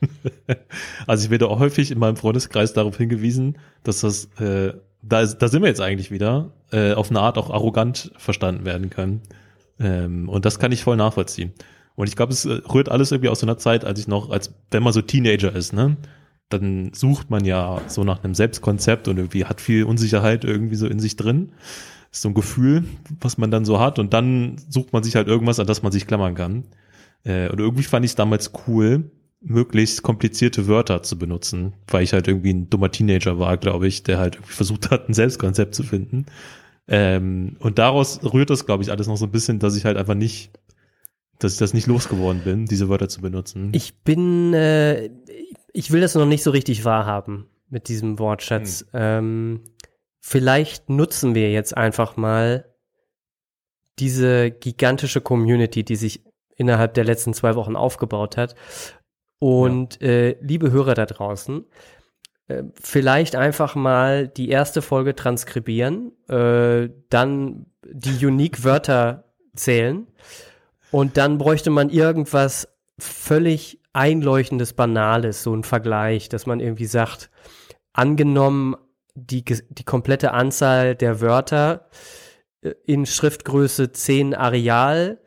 [1.06, 5.48] also ich werde auch häufig in meinem Freundeskreis darauf hingewiesen, dass das, äh, da, da
[5.48, 9.20] sind wir jetzt eigentlich wieder, äh, auf eine Art auch arrogant verstanden werden kann.
[9.78, 11.52] Ähm, und das kann ich voll nachvollziehen.
[11.94, 14.30] Und ich glaube, es äh, rührt alles irgendwie aus so einer Zeit, als ich noch,
[14.30, 15.96] als wenn man so Teenager ist, ne?
[16.48, 20.86] Dann sucht man ja so nach einem Selbstkonzept und irgendwie hat viel Unsicherheit irgendwie so
[20.86, 21.52] in sich drin
[22.12, 22.84] ist so ein Gefühl,
[23.20, 25.92] was man dann so hat und dann sucht man sich halt irgendwas, an das man
[25.92, 26.64] sich klammern kann.
[27.24, 32.12] Äh, und irgendwie fand ich es damals cool, möglichst komplizierte Wörter zu benutzen, weil ich
[32.12, 35.74] halt irgendwie ein dummer Teenager war, glaube ich, der halt irgendwie versucht hat, ein Selbstkonzept
[35.74, 36.26] zu finden.
[36.88, 39.96] Ähm, und daraus rührt das, glaube ich, alles noch so ein bisschen, dass ich halt
[39.96, 40.50] einfach nicht,
[41.38, 43.70] dass ich das nicht losgeworden bin, diese Wörter zu benutzen.
[43.72, 45.10] Ich bin, äh,
[45.72, 48.86] ich will das noch nicht so richtig wahrhaben mit diesem Wortschatz.
[48.92, 49.00] Hm.
[49.00, 49.60] Ähm,
[50.20, 52.64] vielleicht nutzen wir jetzt einfach mal
[53.98, 56.24] diese gigantische Community, die sich
[56.56, 58.54] innerhalb der letzten zwei Wochen aufgebaut hat.
[59.38, 60.08] Und ja.
[60.08, 61.64] äh, liebe Hörer da draußen,
[62.48, 70.06] äh, vielleicht einfach mal die erste Folge transkribieren, äh, dann die Unique-Wörter zählen
[70.92, 77.30] und dann bräuchte man irgendwas völlig einleuchtendes, banales, so ein Vergleich, dass man irgendwie sagt,
[77.92, 78.76] angenommen,
[79.14, 81.88] die, die komplette Anzahl der Wörter
[82.62, 85.21] äh, in Schriftgröße 10 Areal,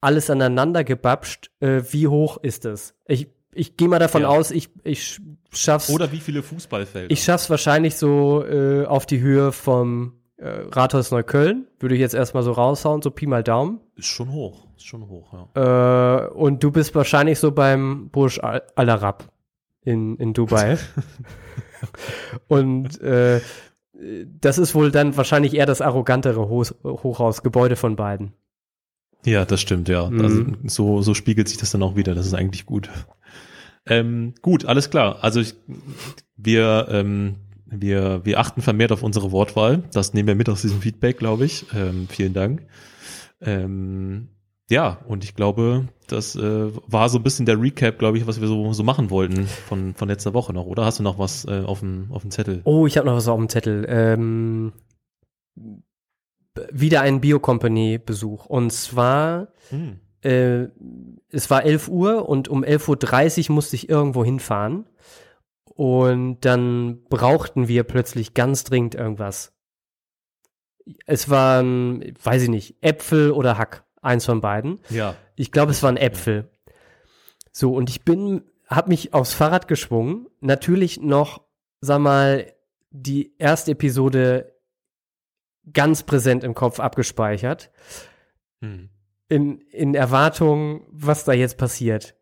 [0.00, 1.50] alles aneinander gebapscht.
[1.60, 2.94] Äh, wie hoch ist es?
[3.06, 4.28] Ich, ich gehe mal davon ja.
[4.28, 5.20] aus, ich, ich
[5.52, 5.90] schaff's.
[5.90, 7.10] Oder wie viele Fußballfelder?
[7.10, 11.66] Ich schaff's wahrscheinlich so äh, auf die Höhe vom äh, Rathaus Neukölln.
[11.80, 13.80] Würde ich jetzt erstmal so raushauen, so Pi mal Daumen.
[13.96, 16.26] Ist schon hoch, ist schon hoch, ja.
[16.26, 19.24] Äh, und du bist wahrscheinlich so beim Burj Al Arab
[19.82, 20.78] in, in Dubai.
[22.48, 23.40] Und äh,
[24.40, 28.32] das ist wohl dann wahrscheinlich eher das arrogantere Ho Hochhausgebäude von beiden.
[29.24, 30.08] Ja, das stimmt, ja.
[30.08, 30.20] Mhm.
[30.20, 32.14] Also so, so spiegelt sich das dann auch wieder.
[32.14, 32.88] Das ist eigentlich gut.
[33.86, 35.18] Ähm, gut, alles klar.
[35.22, 35.54] Also ich,
[36.36, 39.82] wir, ähm, wir, wir achten vermehrt auf unsere Wortwahl.
[39.92, 41.66] Das nehmen wir mit aus diesem Feedback, glaube ich.
[41.74, 42.66] Ähm, vielen Dank.
[43.40, 44.28] Ähm,
[44.70, 48.40] ja, und ich glaube, das äh, war so ein bisschen der Recap, glaube ich, was
[48.40, 50.84] wir so, so machen wollten von, von letzter Woche noch, oder?
[50.84, 52.60] Hast du noch was äh, auf, dem, auf dem Zettel?
[52.64, 53.86] Oh, ich habe noch was auf dem Zettel.
[53.88, 54.72] Ähm,
[56.72, 58.46] wieder ein Bio-Company-Besuch.
[58.46, 60.00] Und zwar, hm.
[60.22, 60.68] äh,
[61.30, 64.86] es war 11 Uhr und um 11.30 Uhr musste ich irgendwo hinfahren.
[65.64, 69.52] Und dann brauchten wir plötzlich ganz dringend irgendwas.
[71.06, 73.84] Es waren, weiß ich nicht, Äpfel oder Hack.
[74.00, 74.80] Eins von beiden.
[74.90, 75.16] Ja.
[75.36, 76.50] Ich glaube, es waren Äpfel.
[77.52, 80.28] So, und ich bin, hab mich aufs Fahrrad geschwungen.
[80.40, 81.42] Natürlich noch,
[81.80, 82.52] sag mal,
[82.90, 84.52] die erste Episode
[85.72, 87.70] ganz präsent im Kopf abgespeichert.
[88.60, 88.90] Hm.
[89.28, 92.16] In, in Erwartung, was da jetzt passiert.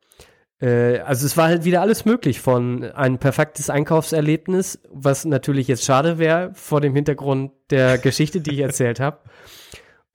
[0.60, 5.84] Äh, also es war halt wieder alles möglich von ein perfektes Einkaufserlebnis, was natürlich jetzt
[5.84, 9.20] schade wäre vor dem Hintergrund der Geschichte, die ich erzählt habe.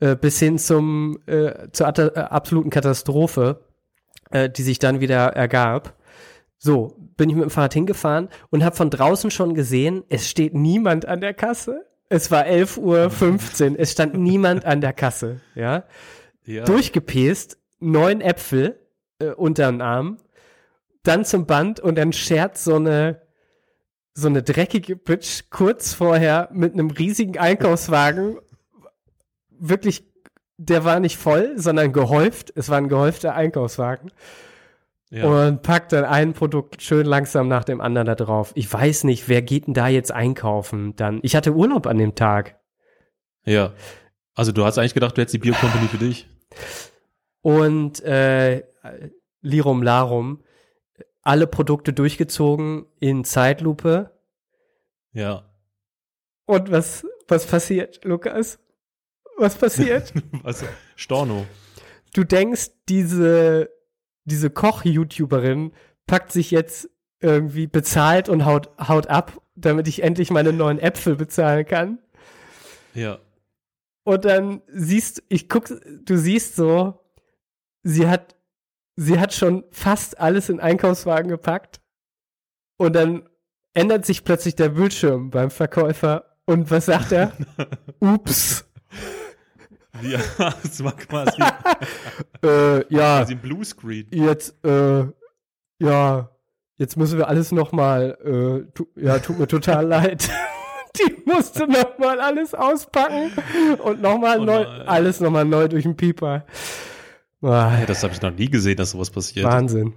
[0.01, 3.67] Äh, bis hin zum äh, zur äh, absoluten Katastrophe,
[4.31, 5.95] äh, die sich dann wieder ergab.
[6.57, 10.55] So, bin ich mit dem Fahrrad hingefahren und habe von draußen schon gesehen, es steht
[10.55, 11.85] niemand an der Kasse.
[12.11, 15.85] Es war 11.15 Uhr, es stand niemand an der Kasse, ja.
[16.45, 16.65] ja.
[16.65, 18.77] Durchgepest, neun Äpfel
[19.19, 20.17] äh, unter den Arm,
[21.03, 23.21] dann zum Band und dann schert so eine
[24.13, 28.37] so eine dreckige Bitch kurz vorher mit einem riesigen Einkaufswagen
[29.49, 30.03] wirklich
[30.57, 32.51] der war nicht voll, sondern gehäuft.
[32.55, 34.11] Es war ein gehäufter Einkaufswagen.
[35.11, 35.25] Ja.
[35.25, 38.53] Und packt dann ein Produkt schön langsam nach dem anderen da drauf.
[38.55, 41.19] Ich weiß nicht, wer geht denn da jetzt einkaufen dann?
[41.21, 42.57] Ich hatte Urlaub an dem Tag.
[43.43, 43.73] Ja.
[44.35, 46.29] Also du hast eigentlich gedacht, du hättest die Biocompany für dich.
[47.41, 48.63] Und äh,
[49.41, 50.43] Lirum Larum,
[51.23, 54.17] alle Produkte durchgezogen in Zeitlupe.
[55.11, 55.51] Ja.
[56.45, 58.59] Und was, was passiert, Lukas?
[59.37, 60.13] Was passiert?
[60.43, 60.63] was?
[60.95, 61.45] Storno.
[62.13, 63.69] Du denkst, diese,
[64.25, 65.71] diese Koch-YouTuberin
[66.05, 71.15] packt sich jetzt irgendwie bezahlt und haut, haut ab, damit ich endlich meine neuen Äpfel
[71.15, 71.99] bezahlen kann.
[72.93, 73.19] Ja.
[74.03, 75.69] Und dann siehst, ich guck,
[76.03, 76.99] du siehst so,
[77.83, 78.35] sie hat,
[78.95, 81.81] sie hat schon fast alles in Einkaufswagen gepackt.
[82.77, 83.29] Und dann
[83.73, 86.37] ändert sich plötzlich der Bildschirm beim Verkäufer.
[86.45, 87.33] Und was sagt er?
[87.99, 88.65] Ups.
[90.01, 90.19] Ja,
[90.63, 91.41] das war quasi,
[92.43, 93.19] äh, ja.
[93.19, 94.07] quasi ein Bluescreen.
[94.11, 95.05] Jetzt, äh,
[95.79, 96.29] ja,
[96.77, 100.29] jetzt müssen wir alles nochmal, äh, tu, ja, tut mir total leid.
[100.97, 103.31] Die musste nochmal alles auspacken
[103.83, 106.45] und nochmal oh neu, alles nochmal neu durch den Pieper.
[107.41, 109.45] Ah, das habe ich noch nie gesehen, dass sowas passiert.
[109.45, 109.93] Wahnsinn.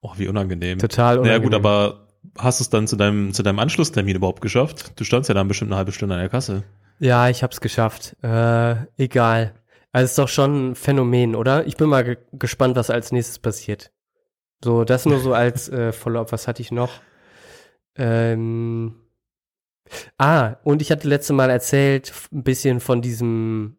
[0.00, 0.78] Oh, wie unangenehm.
[0.78, 1.42] Total unangenehm.
[1.42, 4.92] Naja, gut, aber hast du es dann zu deinem, zu deinem Anschlusstermin überhaupt geschafft?
[4.96, 6.64] Du standst ja dann bestimmt eine halbe Stunde an der Kasse.
[6.98, 8.16] Ja, ich hab's geschafft.
[8.22, 9.54] Äh, egal.
[9.92, 11.66] Also ist doch schon ein Phänomen, oder?
[11.66, 13.92] Ich bin mal ge gespannt, was als nächstes passiert.
[14.62, 16.32] So, das nur so als äh, Follow-up.
[16.32, 17.00] Was hatte ich noch?
[17.96, 18.96] Ähm,
[20.18, 23.76] ah, und ich hatte letzte Mal erzählt, ein bisschen von diesem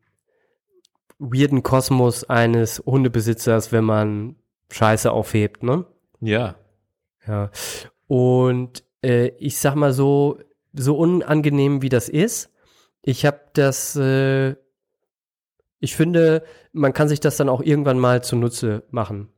[1.17, 4.35] weirden Kosmos eines Hundebesitzers, wenn man
[4.71, 5.85] Scheiße aufhebt, ne?
[6.19, 6.55] Ja.
[7.27, 7.49] Ja.
[8.07, 10.39] Und äh, ich sag mal so,
[10.73, 12.51] so unangenehm wie das ist,
[13.07, 14.55] ich habe das, äh,
[15.79, 19.29] ich finde, man kann sich das dann auch irgendwann mal zunutze machen.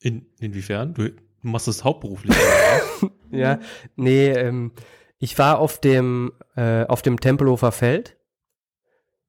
[0.00, 0.92] In, inwiefern?
[0.92, 2.36] Du machst das hauptberuflich.
[3.30, 3.58] ja,
[3.96, 4.72] nee, ähm,
[5.18, 8.18] ich war auf dem, äh, auf dem Tempelhofer Feld.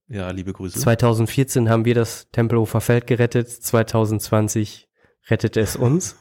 [0.09, 0.79] Ja, liebe Grüße.
[0.79, 4.89] 2014 haben wir das Tempelhofer Feld gerettet, 2020
[5.29, 6.17] rettet es uns.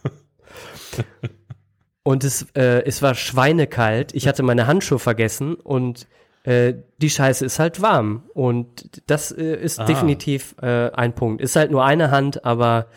[2.03, 4.15] und es, äh, es war schweinekalt.
[4.15, 6.07] Ich hatte meine Handschuhe vergessen und
[6.47, 8.23] äh, die Scheiße ist halt warm.
[8.33, 9.85] Und das äh, ist ah.
[9.85, 11.41] definitiv äh, ein Punkt.
[11.41, 12.87] Ist halt nur eine Hand, aber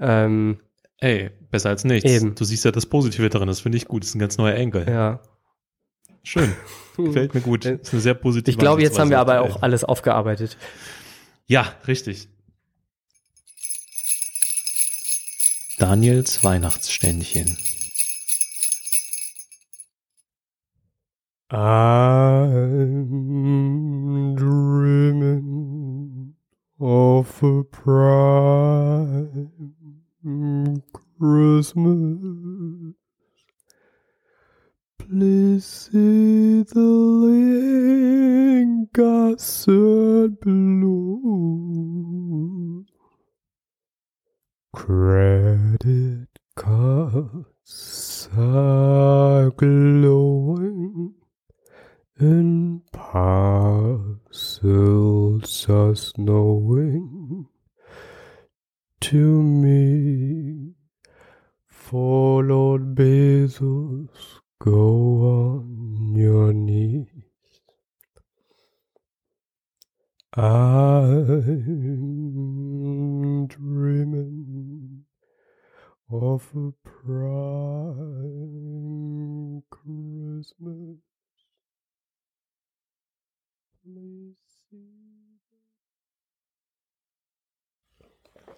[0.00, 0.58] ähm,
[0.98, 2.10] Ey, besser als nichts.
[2.10, 2.34] Eben.
[2.34, 4.02] Du siehst ja das Positive darin, das finde ich gut.
[4.02, 4.84] Das ist ein ganz neuer Enkel.
[4.88, 5.20] Ja.
[6.24, 6.52] Schön.
[6.96, 7.64] Gefällt mir gut.
[7.64, 10.56] Das ist eine sehr positive Ich glaube, jetzt haben wir aber auch alles aufgearbeitet.
[11.46, 12.28] Ja, richtig.
[15.78, 17.56] Daniels Weihnachtsständchen.
[21.50, 23.14] I'm
[24.34, 26.34] dreaming
[26.78, 29.50] of a prime
[31.18, 32.92] Christmas.
[34.98, 36.80] Please see the
[37.24, 41.24] link I said below.
[44.74, 51.14] Credit cards are glowing
[52.20, 54.18] in parcels
[55.68, 57.46] are snowing
[59.00, 60.74] to me.
[61.68, 64.82] For Lord Bezos, go
[65.22, 67.06] on your knees.
[70.34, 70.96] I'm
[73.46, 75.04] dreaming
[76.10, 78.02] of a prime
[79.70, 81.07] Christmas.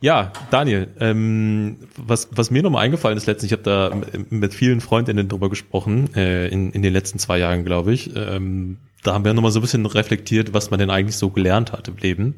[0.02, 3.94] Ja, Daniel, ähm, was, was mir nochmal eingefallen ist letztens, ich habe da
[4.30, 8.10] mit vielen Freundinnen drüber gesprochen, äh, in, in den letzten zwei Jahren, glaube ich.
[8.16, 11.72] Ähm, da haben wir nochmal so ein bisschen reflektiert, was man denn eigentlich so gelernt
[11.72, 12.34] hat im Leben.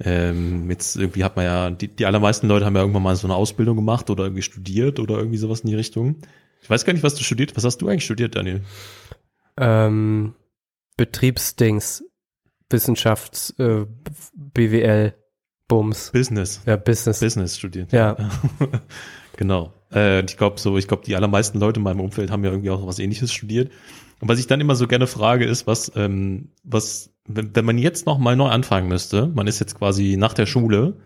[0.00, 3.26] Ähm, jetzt irgendwie hat man ja, die, die allermeisten Leute haben ja irgendwann mal so
[3.26, 6.16] eine Ausbildung gemacht oder irgendwie studiert oder irgendwie sowas in die Richtung.
[6.62, 7.56] Ich weiß gar nicht, was du studiert.
[7.56, 8.62] Was hast du eigentlich studiert, Daniel?
[9.56, 10.34] Ähm,
[10.96, 12.04] Betriebsdings,
[12.70, 13.86] Wissenschafts, äh,
[14.34, 15.14] BWL,
[15.68, 16.10] Bums.
[16.12, 16.62] Business.
[16.66, 17.20] Ja, Business.
[17.20, 17.92] Business studiert.
[17.92, 18.16] Ja.
[19.36, 19.72] genau.
[19.92, 22.70] Äh, ich glaube so, ich glaube, die allermeisten Leute in meinem Umfeld haben ja irgendwie
[22.70, 23.70] auch was ähnliches studiert.
[24.20, 27.78] Und was ich dann immer so gerne frage, ist, was, ähm, was, wenn, wenn man
[27.78, 30.96] jetzt noch mal neu anfangen müsste, man ist jetzt quasi nach der Schule,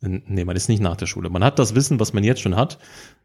[0.00, 2.56] nee, man ist nicht nach der Schule, man hat das Wissen, was man jetzt schon
[2.56, 2.78] hat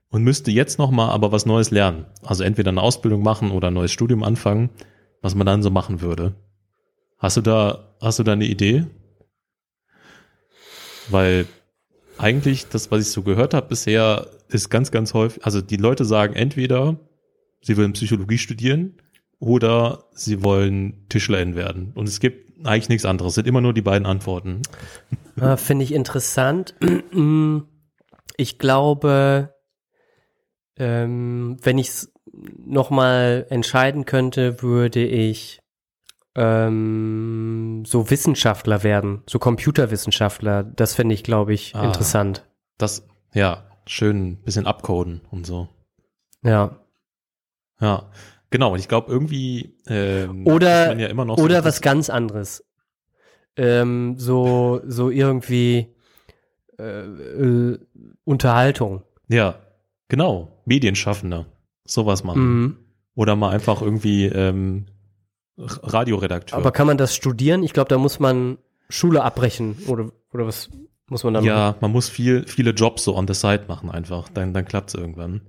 [0.09, 2.05] und müsste jetzt noch mal aber was Neues lernen.
[2.23, 4.69] Also entweder eine Ausbildung machen oder ein neues Studium anfangen
[5.25, 6.35] was man dann so machen würde.
[7.17, 8.85] Hast du da, hast du da eine Idee?
[11.09, 11.45] weil
[12.17, 16.05] eigentlich das, was ich so gehört habe bisher, ist ganz, ganz häufig, also die Leute
[16.05, 16.97] sagen entweder,
[17.61, 18.97] sie wollen Psychologie studieren
[19.39, 21.91] oder sie wollen Tischlerin werden.
[21.95, 23.31] Und es gibt eigentlich nichts anderes.
[23.31, 24.61] Es sind immer nur die beiden Antworten.
[25.39, 26.75] Äh, Finde ich interessant.
[28.37, 29.55] Ich glaube,
[30.75, 32.13] ähm, wenn ich es
[32.65, 35.59] nochmal entscheiden könnte, würde ich
[36.35, 40.63] ähm, so Wissenschaftler werden, so Computerwissenschaftler.
[40.63, 42.45] Das finde ich, glaube ich, ah, interessant.
[42.77, 45.69] Das, ja, schön ein bisschen abcoden und so.
[46.43, 46.77] Ja.
[47.79, 48.09] Ja,
[48.49, 48.73] genau.
[48.73, 52.63] Und ich glaube irgendwie ähm, oder ja noch oder so was ganz anderes.
[53.57, 55.95] Ähm, so so irgendwie
[56.77, 57.79] äh, äh,
[58.23, 59.03] Unterhaltung.
[59.27, 59.59] Ja,
[60.07, 60.61] genau.
[60.65, 61.45] Medienschaffender,
[61.85, 62.61] sowas machen.
[62.61, 62.77] Mhm.
[63.15, 64.85] Oder mal einfach irgendwie ähm,
[65.57, 66.57] Radioredakteur.
[66.57, 67.63] Aber kann man das studieren?
[67.63, 68.57] Ich glaube, da muss man
[68.89, 70.69] Schule abbrechen oder, oder was
[71.07, 71.47] muss man da machen?
[71.47, 74.27] Ja, man muss viel, viele Jobs so on the side machen einfach.
[74.29, 75.41] Dann, dann klappt es irgendwann.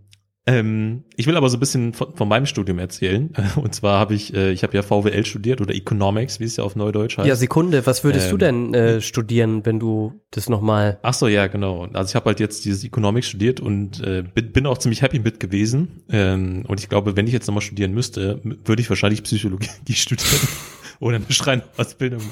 [0.49, 3.33] Ähm, ich will aber so ein bisschen von, von meinem Studium erzählen.
[3.57, 6.63] Und zwar habe ich, äh, ich habe ja VWL studiert oder Economics, wie es ja
[6.65, 7.27] auf Neudeutsch heißt.
[7.27, 11.01] Ja, Sekunde, was würdest ähm, du denn äh, studieren, wenn du das nochmal?
[11.03, 11.89] Ach so, ja, genau.
[11.93, 15.19] Also ich habe halt jetzt dieses Economics studiert und äh, bin, bin auch ziemlich happy
[15.19, 16.05] mit gewesen.
[16.11, 20.49] Ähm, und ich glaube, wenn ich jetzt nochmal studieren müsste, würde ich wahrscheinlich Psychologie studieren
[21.01, 22.23] oder eine Schreinausbildung.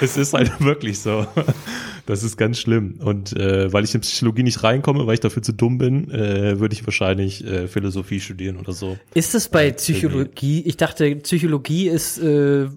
[0.00, 1.26] Es ist halt wirklich so.
[2.06, 2.98] Das ist ganz schlimm.
[3.00, 6.58] Und äh, weil ich in Psychologie nicht reinkomme, weil ich dafür zu dumm bin, äh,
[6.58, 8.98] würde ich wahrscheinlich äh, Philosophie studieren oder so.
[9.14, 10.62] Ist es bei Psychologie?
[10.62, 12.68] Ich dachte, Psychologie ist äh,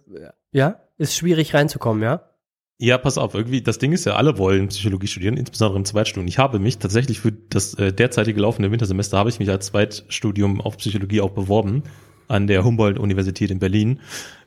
[0.52, 2.30] ja ist schwierig reinzukommen, ja?
[2.78, 6.28] Ja, pass auf, irgendwie, das Ding ist ja, alle wollen Psychologie studieren, insbesondere im Zweitstudium.
[6.28, 10.60] Ich habe mich tatsächlich für das äh, derzeitige laufende Wintersemester habe ich mich als Zweitstudium
[10.60, 11.84] auf Psychologie auch beworben
[12.28, 14.00] an der Humboldt-Universität in Berlin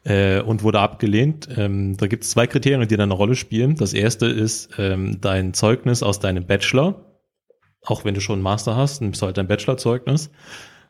[0.05, 1.49] äh, und wurde abgelehnt.
[1.57, 3.77] Ähm, da gibt es zwei Kriterien, die da eine Rolle spielen.
[3.77, 7.05] Das erste ist ähm, dein Zeugnis aus deinem Bachelor,
[7.85, 10.31] auch wenn du schon einen Master hast, nimmst du halt dein Bachelorzeugnis.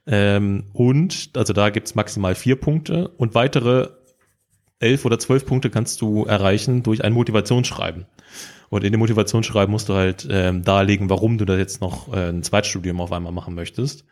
[0.06, 3.90] Ähm, und, also da gibt es maximal vier Punkte und weitere
[4.80, 8.06] elf oder zwölf Punkte kannst du erreichen durch ein Motivationsschreiben.
[8.70, 12.28] Und in dem Motivationsschreiben musst du halt ähm, darlegen, warum du da jetzt noch äh,
[12.28, 14.04] ein Zweitstudium auf einmal machen möchtest.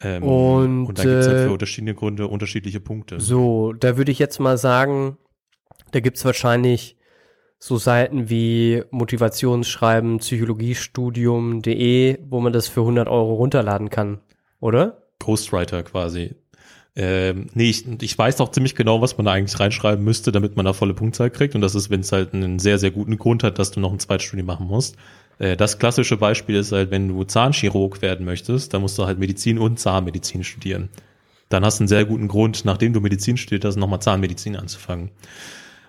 [0.00, 3.20] Ähm, und, und da gibt es halt für äh, unterschiedliche Gründe unterschiedliche Punkte.
[3.20, 5.18] So, da würde ich jetzt mal sagen,
[5.90, 6.96] da gibt es wahrscheinlich
[7.58, 14.20] so Seiten wie Motivationsschreiben, Psychologiestudium.de, wo man das für 100 Euro runterladen kann,
[14.60, 15.02] oder?
[15.18, 16.36] Ghostwriter quasi.
[16.94, 20.56] Ähm, nee, ich, ich weiß doch ziemlich genau, was man da eigentlich reinschreiben müsste, damit
[20.56, 21.54] man da volle Punktzahl kriegt.
[21.54, 23.92] Und das ist, wenn es halt einen sehr, sehr guten Grund hat, dass du noch
[23.92, 24.96] ein Zweitstudium machen musst.
[25.38, 29.18] Äh, das klassische Beispiel ist halt, wenn du Zahnchirurg werden möchtest, dann musst du halt
[29.18, 30.88] Medizin und Zahnmedizin studieren.
[31.48, 35.10] Dann hast du einen sehr guten Grund, nachdem du Medizin studiert hast, nochmal Zahnmedizin anzufangen.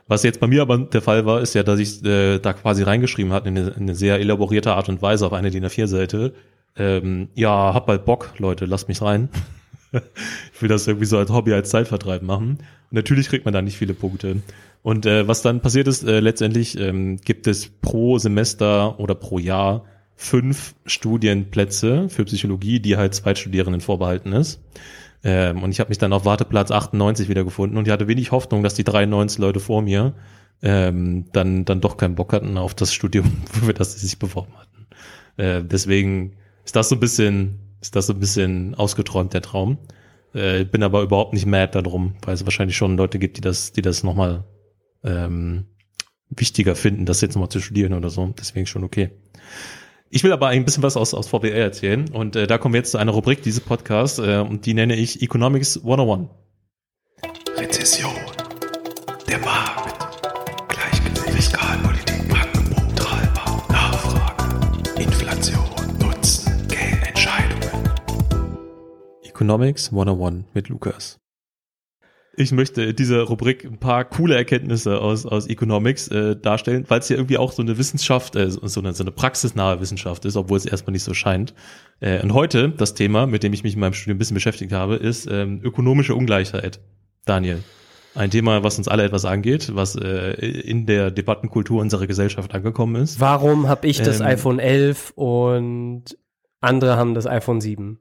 [0.07, 2.81] Was jetzt bei mir aber der Fall war, ist ja, dass ich äh, da quasi
[2.83, 6.33] reingeschrieben hatte in eine, in eine sehr elaborierte Art und Weise auf eine DIN A4-Seite.
[6.77, 9.29] Ähm, ja, hab bald Bock, Leute, lasst mich rein.
[9.91, 12.57] ich will das irgendwie so als Hobby, als Zeitvertreib machen.
[12.57, 14.37] Und natürlich kriegt man da nicht viele Punkte.
[14.81, 19.37] Und äh, was dann passiert ist, äh, letztendlich ähm, gibt es pro Semester oder pro
[19.37, 19.83] Jahr
[20.15, 24.61] fünf Studienplätze für Psychologie, die halt Zweitstudierenden vorbehalten ist.
[25.23, 28.63] Ähm, und ich habe mich dann auf Warteplatz 98 wiedergefunden und ich hatte wenig Hoffnung,
[28.63, 30.13] dass die 93 Leute vor mir
[30.61, 34.53] ähm, dann, dann doch keinen Bock hatten auf das Studium, für das sie sich beworben
[34.57, 34.87] hatten.
[35.37, 36.33] Äh, deswegen
[36.65, 39.77] ist das so ein bisschen, ist das so ein bisschen ausgeträumt, der Traum.
[40.33, 43.71] Äh, bin aber überhaupt nicht mad darum, weil es wahrscheinlich schon Leute gibt, die das,
[43.71, 44.43] die das nochmal
[45.03, 45.65] ähm,
[46.29, 48.33] wichtiger finden, das jetzt nochmal zu studieren oder so.
[48.37, 49.11] Deswegen schon okay.
[50.11, 52.79] Ich will aber ein bisschen was aus, aus VWL erzählen und äh, da kommen wir
[52.79, 56.29] jetzt zu einer Rubrik dieses Podcasts äh, und die nenne ich Economics 101.
[57.57, 58.11] Rezession.
[59.27, 59.93] Der Markt.
[60.69, 61.29] Gleichgewicht.
[61.29, 62.23] Fiskalpolitik.
[62.31, 62.95] Angebot.
[62.95, 63.69] Treibhaus.
[63.69, 65.01] Nachfrage.
[65.03, 65.99] Inflation.
[65.99, 66.67] Nutzen.
[66.67, 67.89] Geldentscheidungen.
[69.23, 71.19] Economics 101 mit Lukas
[72.39, 76.99] ich möchte in dieser Rubrik ein paar coole Erkenntnisse aus, aus Economics äh, darstellen, weil
[76.99, 80.37] es ja irgendwie auch so eine Wissenschaft, äh, so, eine, so eine praxisnahe Wissenschaft ist,
[80.37, 81.53] obwohl es erstmal nicht so scheint.
[81.99, 84.71] Äh, und heute das Thema, mit dem ich mich in meinem Studium ein bisschen beschäftigt
[84.71, 86.79] habe, ist ähm, ökonomische Ungleichheit.
[87.25, 87.61] Daniel.
[88.15, 93.03] Ein Thema, was uns alle etwas angeht, was äh, in der Debattenkultur unserer Gesellschaft angekommen
[93.03, 93.19] ist.
[93.19, 96.05] Warum habe ich das ähm, iPhone 11 und
[96.61, 97.99] andere haben das iPhone 7?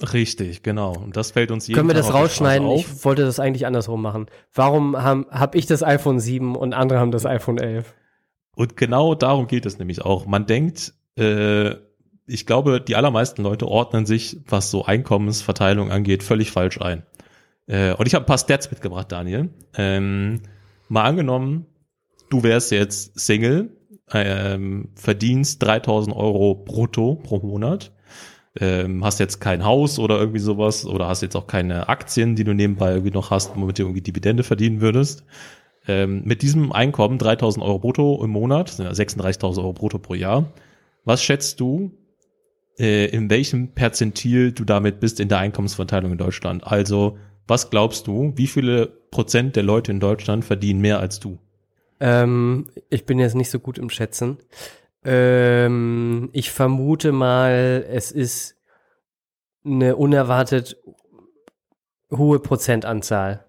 [0.00, 0.94] Richtig, genau.
[0.96, 2.68] Und das fällt uns jeden Können wir das rausschneiden?
[2.72, 4.26] Ich wollte das eigentlich andersrum machen.
[4.52, 7.94] Warum habe hab ich das iPhone 7 und andere haben das iPhone 11?
[8.56, 10.26] Und genau darum geht es nämlich auch.
[10.26, 11.74] Man denkt, äh,
[12.26, 17.04] ich glaube, die allermeisten Leute ordnen sich, was so Einkommensverteilung angeht, völlig falsch ein.
[17.66, 19.50] Äh, und ich habe ein paar Stats mitgebracht, Daniel.
[19.76, 20.40] Ähm,
[20.88, 21.66] mal angenommen,
[22.30, 23.70] du wärst jetzt Single,
[24.12, 27.92] ähm, verdienst 3000 Euro brutto pro Monat,
[28.60, 32.44] ähm, hast jetzt kein Haus oder irgendwie sowas oder hast jetzt auch keine Aktien, die
[32.44, 35.24] du nebenbei irgendwie noch hast, womit du irgendwie Dividende verdienen würdest.
[35.86, 40.52] Ähm, mit diesem Einkommen, 3000 Euro brutto im Monat, 36.000 Euro brutto pro Jahr,
[41.04, 41.90] was schätzt du,
[42.78, 46.66] äh, in welchem Perzentil du damit bist in der Einkommensverteilung in Deutschland?
[46.66, 51.38] Also, was glaubst du, wie viele Prozent der Leute in Deutschland verdienen mehr als du?
[52.00, 54.38] Ähm, ich bin jetzt nicht so gut im Schätzen.
[55.04, 58.56] Ähm, ich vermute mal, es ist
[59.64, 60.76] eine unerwartet
[62.10, 63.46] hohe Prozentanzahl.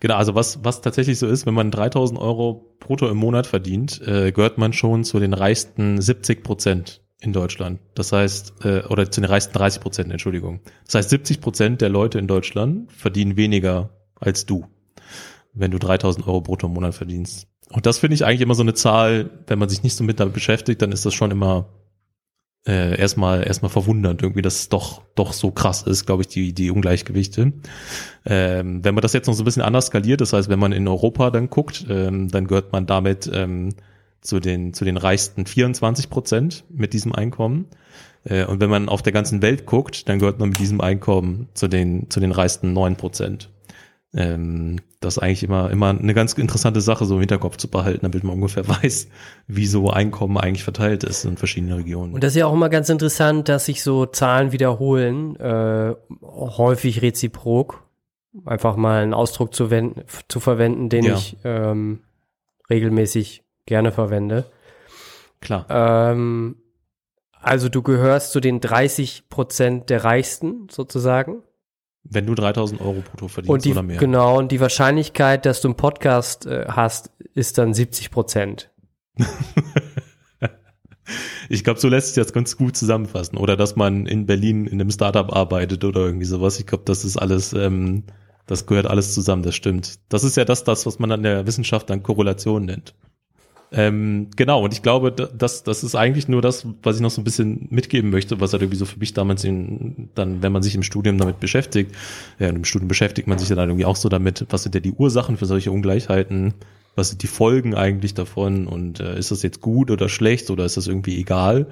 [0.00, 4.00] Genau, also was, was tatsächlich so ist, wenn man 3000 Euro brutto im Monat verdient,
[4.06, 7.80] äh, gehört man schon zu den reichsten 70 Prozent in Deutschland.
[7.94, 10.60] Das heißt, äh, oder zu den reichsten 30 Prozent, Entschuldigung.
[10.86, 14.64] Das heißt, 70 Prozent der Leute in Deutschland verdienen weniger als du,
[15.52, 17.49] wenn du 3000 Euro brutto im Monat verdienst.
[17.70, 20.18] Und das finde ich eigentlich immer so eine Zahl, wenn man sich nicht so mit
[20.18, 21.68] damit beschäftigt, dann ist das schon immer
[22.66, 26.52] äh, erstmal erstmal verwundernd irgendwie, dass es doch doch so krass ist, glaube ich, die
[26.52, 27.52] die Ungleichgewichte.
[28.26, 30.72] Ähm, wenn man das jetzt noch so ein bisschen anders skaliert, das heißt, wenn man
[30.72, 33.70] in Europa dann guckt, ähm, dann gehört man damit ähm,
[34.20, 37.66] zu den zu den reichsten 24 Prozent mit diesem Einkommen.
[38.24, 41.48] Äh, und wenn man auf der ganzen Welt guckt, dann gehört man mit diesem Einkommen
[41.54, 43.48] zu den zu den reichsten 9 Prozent.
[44.12, 48.00] Ähm, das ist eigentlich immer, immer eine ganz interessante Sache, so im Hinterkopf zu behalten,
[48.02, 49.08] damit man ungefähr weiß,
[49.46, 52.14] wie so Einkommen eigentlich verteilt ist in verschiedenen Regionen.
[52.14, 57.02] Und das ist ja auch immer ganz interessant, dass sich so Zahlen wiederholen, äh, häufig
[57.02, 57.84] reziprok.
[58.44, 61.14] Einfach mal einen Ausdruck zu, wenden, zu verwenden, den ja.
[61.14, 62.00] ich ähm,
[62.68, 64.44] regelmäßig gerne verwende.
[65.40, 65.66] Klar.
[65.68, 66.56] Ähm,
[67.40, 71.42] also du gehörst zu den 30 Prozent der Reichsten sozusagen.
[72.02, 73.98] Wenn du 3000 Euro brutto verdienst und die, oder mehr.
[73.98, 78.70] Genau, und die Wahrscheinlichkeit, dass du einen Podcast äh, hast, ist dann 70 Prozent.
[81.48, 83.36] ich glaube, so lässt sich das ganz gut zusammenfassen.
[83.36, 86.58] Oder dass man in Berlin in einem Startup arbeitet oder irgendwie sowas.
[86.58, 88.04] Ich glaube, das ist alles, ähm,
[88.46, 90.00] das gehört alles zusammen, das stimmt.
[90.08, 92.94] Das ist ja das, das, was man an der Wissenschaft dann Korrelation nennt.
[93.72, 97.20] Ähm, genau, und ich glaube, das, das ist eigentlich nur das, was ich noch so
[97.20, 100.62] ein bisschen mitgeben möchte, was halt irgendwie so für mich damals in, dann, wenn man
[100.62, 101.94] sich im Studium damit beschäftigt,
[102.40, 104.92] ja, im Studium beschäftigt man sich dann irgendwie auch so damit, was sind ja die
[104.92, 106.54] Ursachen für solche Ungleichheiten,
[106.96, 110.64] was sind die Folgen eigentlich davon und äh, ist das jetzt gut oder schlecht oder
[110.64, 111.68] ist das irgendwie egal?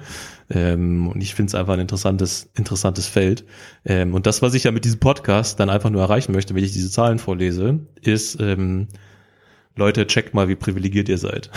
[0.49, 3.43] Ähm, und ich finde es einfach ein interessantes, interessantes Feld.
[3.83, 6.63] Ähm, und das, was ich ja mit diesem Podcast dann einfach nur erreichen möchte, wenn
[6.63, 8.87] ich diese Zahlen vorlese, ist, ähm,
[9.79, 11.49] Leute, checkt mal, wie privilegiert ihr seid.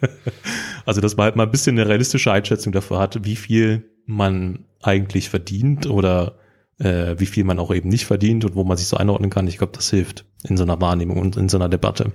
[0.86, 4.64] also, dass man halt mal ein bisschen eine realistische Einschätzung dafür hat, wie viel man
[4.82, 6.38] eigentlich verdient oder
[6.78, 9.46] äh, wie viel man auch eben nicht verdient und wo man sich so einordnen kann.
[9.46, 12.12] Ich glaube, das hilft in so einer Wahrnehmung und in so einer Debatte.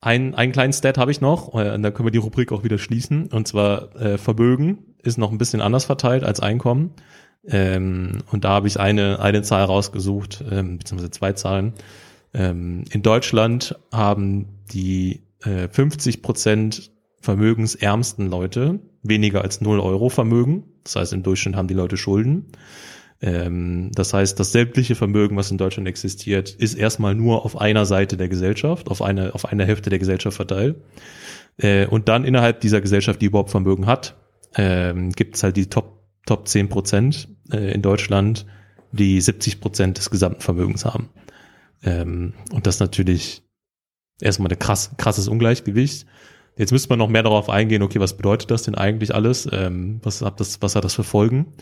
[0.00, 2.64] Ein, einen kleinen Stat habe ich noch, äh, und da können wir die Rubrik auch
[2.64, 3.28] wieder schließen.
[3.28, 6.92] Und zwar äh, Vermögen ist noch ein bisschen anders verteilt als Einkommen.
[7.46, 11.72] Ähm, und da habe ich eine, eine Zahl rausgesucht, ähm, beziehungsweise zwei Zahlen.
[12.34, 20.64] Ähm, in Deutschland haben die äh, 50 Prozent vermögensärmsten Leute weniger als 0 Euro Vermögen.
[20.84, 22.46] Das heißt, im Durchschnitt haben die Leute Schulden.
[23.20, 27.86] Ähm, das heißt, das sämtliche Vermögen, was in Deutschland existiert, ist erstmal nur auf einer
[27.86, 30.76] Seite der Gesellschaft, auf eine, auf einer Hälfte der Gesellschaft verteilt.
[31.58, 34.16] Äh, und dann innerhalb dieser Gesellschaft, die überhaupt Vermögen hat,
[34.56, 38.46] ähm, gibt es halt die Top, Top 10 Prozent äh, in Deutschland,
[38.90, 41.08] die 70 Prozent des gesamten Vermögens haben.
[41.82, 43.42] Ähm, und das natürlich
[44.20, 46.06] erstmal ein krass, krasses Ungleichgewicht.
[46.56, 49.48] Jetzt müsste man noch mehr darauf eingehen, okay, was bedeutet das denn eigentlich alles?
[49.50, 51.54] Ähm, was, hat das, was hat das für Folgen?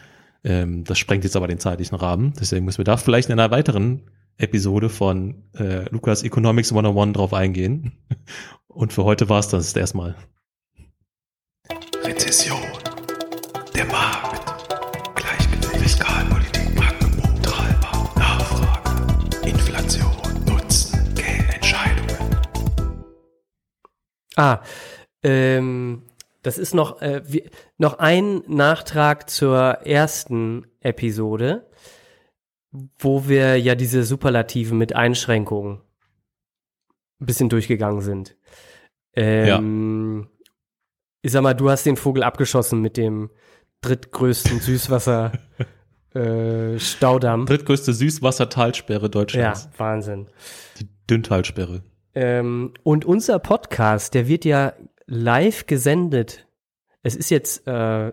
[0.43, 2.33] Ähm, das sprengt jetzt aber den zeitlichen Rahmen.
[2.39, 7.35] Deswegen müssen wir da vielleicht in einer weiteren Episode von äh, Lukas Economics 101 drauf
[7.35, 7.93] eingehen.
[8.68, 10.16] Und für heute war es das erstmal.
[12.05, 12.60] Rezession.
[24.41, 24.62] Ah,
[25.22, 26.03] ähm,
[26.41, 31.68] das ist noch, äh, wie, noch ein Nachtrag zur ersten Episode,
[32.99, 35.82] wo wir ja diese Superlativen mit Einschränkungen
[37.20, 38.38] ein bisschen durchgegangen sind.
[39.14, 40.47] Ähm, ja.
[41.20, 43.28] Ich sag mal, du hast den Vogel abgeschossen mit dem
[43.82, 45.32] drittgrößten Süßwasser
[46.14, 47.45] äh, Staudamm.
[47.45, 49.68] Drittgrößte Süßwassertalsperre Deutschlands.
[49.70, 50.28] Ja, Wahnsinn.
[50.78, 51.82] Die Dünntalsperre.
[52.15, 54.73] Ähm, und unser Podcast, der wird ja
[55.07, 56.47] live gesendet.
[57.03, 58.13] Es ist jetzt äh,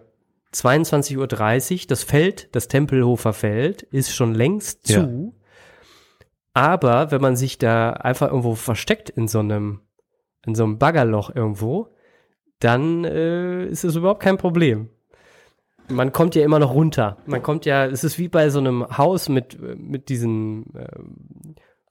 [0.54, 1.88] 22.30 Uhr.
[1.88, 5.34] Das Feld, das Tempelhofer Feld, ist schon längst zu.
[5.34, 5.38] Ja.
[6.54, 9.82] Aber wenn man sich da einfach irgendwo versteckt in so einem
[10.48, 11.94] in so einem Baggerloch irgendwo,
[12.60, 14.90] dann äh, ist es überhaupt kein Problem.
[15.90, 17.18] Man kommt ja immer noch runter.
[17.26, 20.88] Man kommt ja, es ist wie bei so einem Haus mit, mit diesen äh,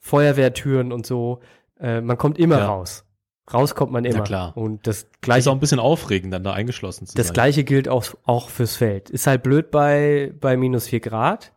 [0.01, 1.41] Feuerwehrtüren und so.
[1.81, 2.67] Äh, man kommt immer Ja.
[2.69, 3.05] raus.
[3.53, 4.25] Raus kommt man immer.
[4.25, 4.57] klar.
[4.57, 7.35] Und das Ist gleiche, auch ein bisschen aufregend, dann da eingeschlossen zu das sein.
[7.35, 9.09] gleiche gilt auch, auch fürs Feld.
[9.09, 11.53] Ist halt blöd bei, bei minus vier Grad.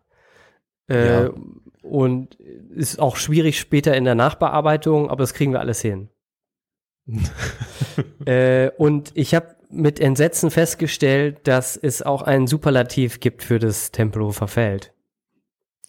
[0.87, 1.29] Äh, Ja.
[1.81, 6.09] Und ist auch schwierig später in der Nachbearbeitung, aber das kriegen wir alles hin.
[8.25, 13.91] äh, und ich habe mit Entsetzen festgestellt, dass es auch einen Superlativ gibt für das
[13.91, 14.93] Tempelhofer Feld.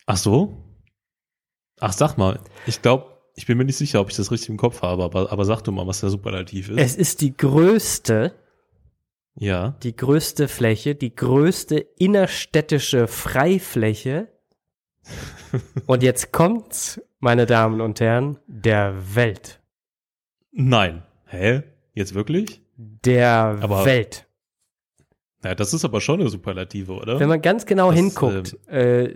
[0.07, 0.57] Ach so?
[1.81, 2.41] Ach, sag mal.
[2.67, 3.07] Ich glaube,
[3.41, 5.63] ich bin mir nicht sicher, ob ich das richtig im Kopf habe, aber, aber sag
[5.63, 6.79] du mal, was der Superlativ ist.
[6.79, 8.35] Es ist die größte,
[9.35, 9.79] ja.
[9.83, 14.29] die größte Fläche, die größte innerstädtische Freifläche.
[15.87, 19.63] Und jetzt kommt's, meine Damen und Herren, der Welt.
[20.53, 21.03] Nein.
[21.25, 21.63] Hä?
[21.95, 22.61] Jetzt wirklich?
[22.77, 24.27] Der Aber- Welt.
[25.43, 27.19] Ja, das ist aber schon eine Superlative, oder?
[27.19, 29.15] Wenn man ganz genau Das, hinguckt, äh,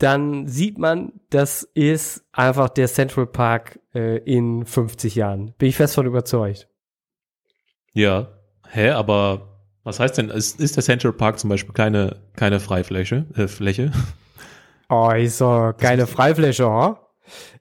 [0.00, 5.54] dann sieht man, das ist einfach der Central Park äh, in 50 Jahren.
[5.58, 6.68] Bin ich fest von überzeugt.
[7.92, 8.28] ja.
[8.72, 9.48] Hä, aber
[9.82, 13.26] was heißt denn, ist, ist der Central Park zum Beispiel keine, keine Freifläche?
[13.36, 13.92] Äh, Fläche?
[14.92, 16.96] Oh, ist so geile Freifläche, oh?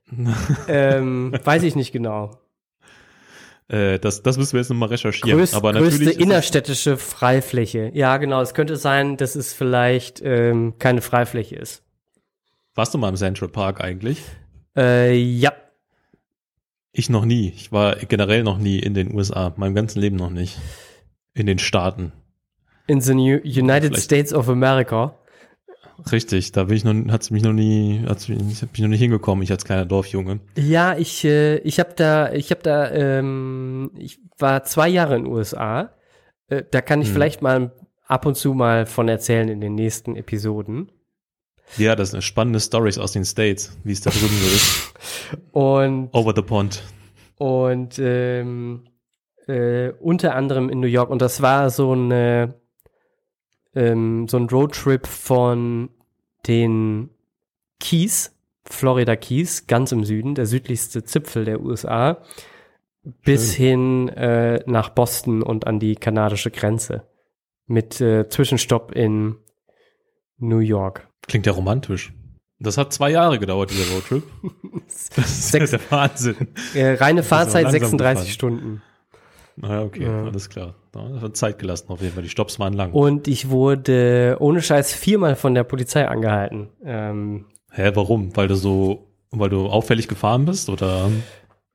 [0.68, 2.42] ähm, weiß ich nicht genau.
[3.68, 5.38] Äh, das, das müssen wir jetzt nochmal recherchieren.
[5.38, 7.92] Größ, aber größte innerstädtische Freifläche.
[7.94, 8.42] Ja, genau.
[8.42, 11.84] Es könnte sein, dass es vielleicht ähm, keine Freifläche ist.
[12.80, 14.24] Warst du mal im Central Park eigentlich?
[14.74, 15.52] Äh, ja.
[16.94, 17.50] Ich noch nie.
[17.50, 19.54] Ich war generell noch nie in den USA.
[19.58, 20.58] Meinem ganzen Leben noch nicht.
[21.34, 22.14] In den Staaten.
[22.88, 25.14] In the United Vielleicht- States of America.
[26.10, 28.88] Richtig, da bin ich noch, hat's mich noch nie, hat's mich, ich hab mich noch
[28.88, 30.40] nicht hingekommen, ich als kleiner Dorfjunge.
[30.58, 35.26] Ja, ich, äh, ich habe da, ich habe da, ähm, ich war zwei Jahre in
[35.26, 35.92] den USA.
[36.48, 37.14] Äh, da kann ich Hm.
[37.16, 37.74] vielleicht mal
[38.08, 40.90] ab und zu mal von erzählen in den nächsten Episoden.
[41.78, 44.94] Ja, das sind spannende Stories aus den States, wie es da drüben so ist.
[45.52, 46.84] Und Over the pond.
[47.38, 48.86] und ähm,
[49.48, 51.10] äh, unter anderem in New York.
[51.10, 52.56] Und das war so eine
[53.76, 55.90] ähm, so ein Roadtrip von
[56.48, 57.10] den
[57.80, 62.22] Keys, Florida Keys, ganz im Süden, der südlichste Zipfel der USA,
[63.24, 67.08] bis hin äh, nach Boston und an die kanadische Grenze.
[67.68, 69.36] Mit äh, Zwischenstopp in
[70.38, 71.09] New York.
[71.30, 72.12] Klingt ja romantisch.
[72.60, 74.24] Das hat zwei Jahre gedauert, dieser Roadtrip.
[75.16, 76.50] Das ist Sechs- der Wahnsinn.
[76.74, 78.34] Äh, reine ist Fahrzeit langsam 36 gefahren.
[78.34, 78.82] Stunden.
[79.56, 80.24] Naja, okay, Ja.
[80.26, 80.76] alles klar.
[80.92, 82.24] Da hat Zeit gelassen auf jeden Fall.
[82.24, 82.92] Die Stops waren lang.
[82.92, 86.70] Und ich wurde ohne Scheiß viermal von der Polizei angehalten.
[86.84, 88.36] Ähm, Hä, warum?
[88.36, 91.10] Weil du so, weil du auffällig gefahren bist oder?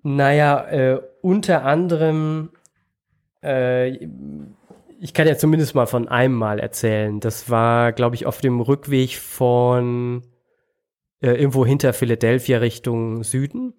[0.02, 2.50] naja, äh, unter anderem,
[3.42, 4.06] äh,
[5.04, 7.20] ich kann ja zumindest mal von einem Mal erzählen.
[7.20, 10.22] Das war, glaube ich, auf dem Rückweg von
[11.20, 13.74] äh, irgendwo hinter Philadelphia Richtung Süden.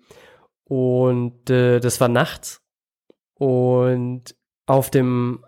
[0.65, 2.61] Und äh, das war nachts.
[3.33, 4.35] Und
[4.67, 5.43] auf dem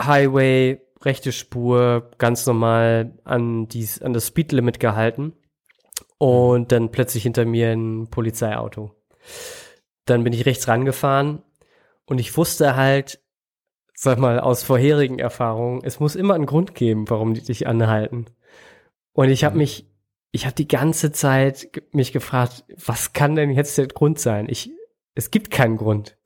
[0.00, 5.32] Highway, rechte Spur, ganz normal an, dies, an das Speedlimit gehalten.
[6.18, 8.90] Und dann plötzlich hinter mir ein Polizeiauto.
[10.06, 11.44] Dann bin ich rechts rangefahren
[12.04, 13.21] und ich wusste halt,
[14.02, 18.26] sag mal, aus vorherigen Erfahrungen, es muss immer einen Grund geben, warum die dich anhalten.
[19.12, 19.58] Und ich habe Mhm.
[19.60, 19.86] mich,
[20.32, 24.46] ich habe die ganze Zeit mich gefragt, was kann denn jetzt der Grund sein?
[24.48, 24.70] Ich,
[25.14, 26.16] es gibt keinen Grund.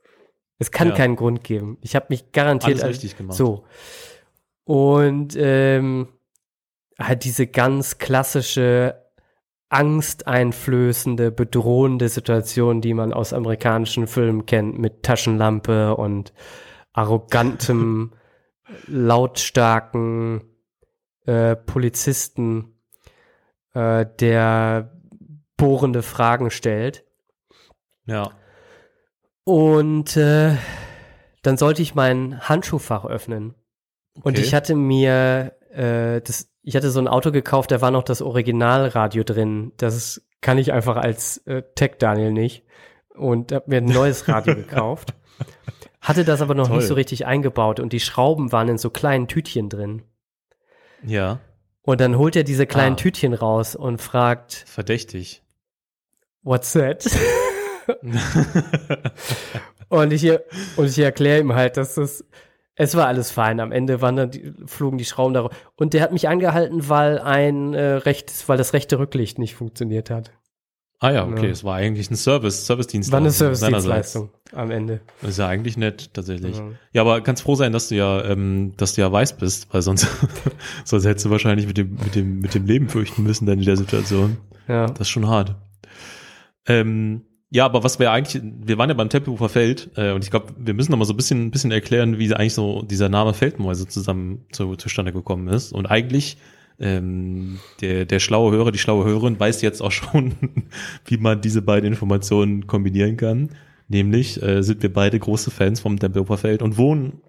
[0.58, 0.94] Es kann Ja.
[0.94, 1.76] keinen Grund geben.
[1.82, 3.36] Ich habe mich garantiert Alles richtig gemacht.
[3.36, 3.64] so.
[4.64, 6.08] Und ähm,
[6.98, 9.02] halt diese ganz klassische
[9.68, 16.32] angsteinflößende, bedrohende Situation, die man aus amerikanischen Filmen kennt, mit Taschenlampe und
[16.96, 18.12] arrogantem,
[18.86, 20.42] lautstarken
[21.26, 22.80] äh, Polizisten,
[23.74, 24.92] äh, der
[25.56, 27.04] bohrende Fragen stellt.
[28.06, 28.30] Ja.
[29.44, 30.56] Und äh,
[31.42, 33.54] dann sollte ich mein Handschuhfach öffnen.
[34.14, 34.40] Und Okay.
[34.40, 38.22] ich hatte mir äh, das, ich hatte so ein Auto gekauft, da war noch das
[38.22, 39.72] Originalradio drin.
[39.76, 42.64] Das kann ich einfach als äh, Tech Daniel nicht.
[43.14, 45.14] Und habe mir ein neues Radio gekauft.
[46.06, 46.76] Hatte das aber noch Toll.
[46.78, 50.02] nicht so richtig eingebaut und die Schrauben waren in so kleinen Tütchen drin.
[51.04, 51.40] Ja.
[51.82, 52.96] Und dann holt er diese kleinen Ah.
[52.96, 55.42] Tütchen raus und fragt, Verdächtig.
[56.42, 57.04] what's that?
[59.88, 60.28] Und ich,
[60.76, 62.24] und ich erkläre ihm halt, dass das,
[62.74, 63.60] es war alles fein.
[63.60, 65.52] Am Ende waren die, flogen die Schrauben darauf.
[65.76, 70.10] Und der hat mich angehalten, weil ein äh, rechtes, weil das rechte Rücklicht nicht funktioniert
[70.10, 70.32] hat.
[70.98, 71.50] Ah ja, okay, Ja.
[71.52, 73.12] es war eigentlich ein Service, Service-Dienst.
[73.12, 73.30] War eine.
[73.30, 75.00] Service-Dienstleistung am Ende.
[75.20, 76.56] Das ist ja eigentlich nett, tatsächlich.
[76.56, 76.70] Ja.
[76.94, 79.82] Ja, aber kannst froh sein, dass du ja, ähm, dass du ja weiß bist, weil
[79.82, 80.06] sonst,
[80.84, 83.66] sonst hättest du wahrscheinlich mit dem, mit dem, mit dem Leben fürchten müssen dann in
[83.66, 84.38] der Situation.
[84.68, 84.86] Ja.
[84.86, 85.54] Das ist schon hart.
[86.66, 90.30] Ähm, ja, aber was wir eigentlich, wir waren ja beim Tempelhofer Feld äh, und ich
[90.30, 93.08] glaube, wir müssen noch mal so ein bisschen, ein bisschen erklären, wie eigentlich so dieser
[93.08, 95.72] Name Feldmäuse zusammen zu, zustande gekommen ist.
[95.72, 96.38] Und eigentlich
[96.78, 100.34] ähm, der, der schlaue Hörer, die schlaue Hörerin weiß jetzt auch schon,
[101.04, 103.50] wie man diese beiden Informationen kombinieren kann.
[103.88, 107.20] Nämlich äh, sind wir beide große Fans vom Tempelhofer und wohnen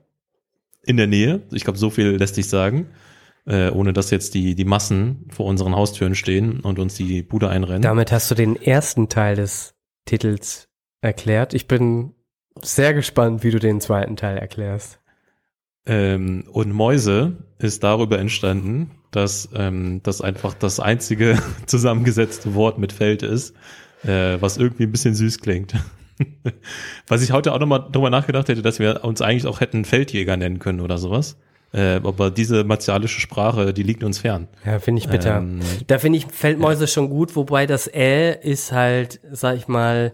[0.83, 1.43] in der Nähe.
[1.51, 2.87] Ich glaube, so viel lässt sich sagen.
[3.45, 7.47] Äh, ohne dass jetzt die, die Massen vor unseren Haustüren stehen und uns die Bude
[7.47, 7.81] einrennen.
[7.81, 9.73] Damit hast du den ersten Teil des
[10.03, 10.67] Titels
[10.99, 11.53] erklärt.
[11.53, 12.13] Ich bin
[12.61, 14.99] sehr gespannt, wie du den zweiten Teil erklärst.
[15.87, 22.91] Ähm, und Mäuse ist darüber entstanden, dass ähm, das einfach das einzige zusammengesetzte Wort mit
[22.91, 23.55] Feld ist,
[24.03, 25.73] äh, was irgendwie ein bisschen süß klingt.
[27.07, 30.35] was ich heute auch nochmal drüber nachgedacht hätte, dass wir uns eigentlich auch hätten Feldjäger
[30.35, 31.37] nennen können oder sowas.
[31.73, 34.47] Äh, aber diese martialische Sprache, die liegt uns fern.
[34.65, 35.37] Ja, finde ich bitter.
[35.37, 40.13] Ähm, da finde ich Feldmäuse schon gut, wobei das Ä ist halt, sag ich mal,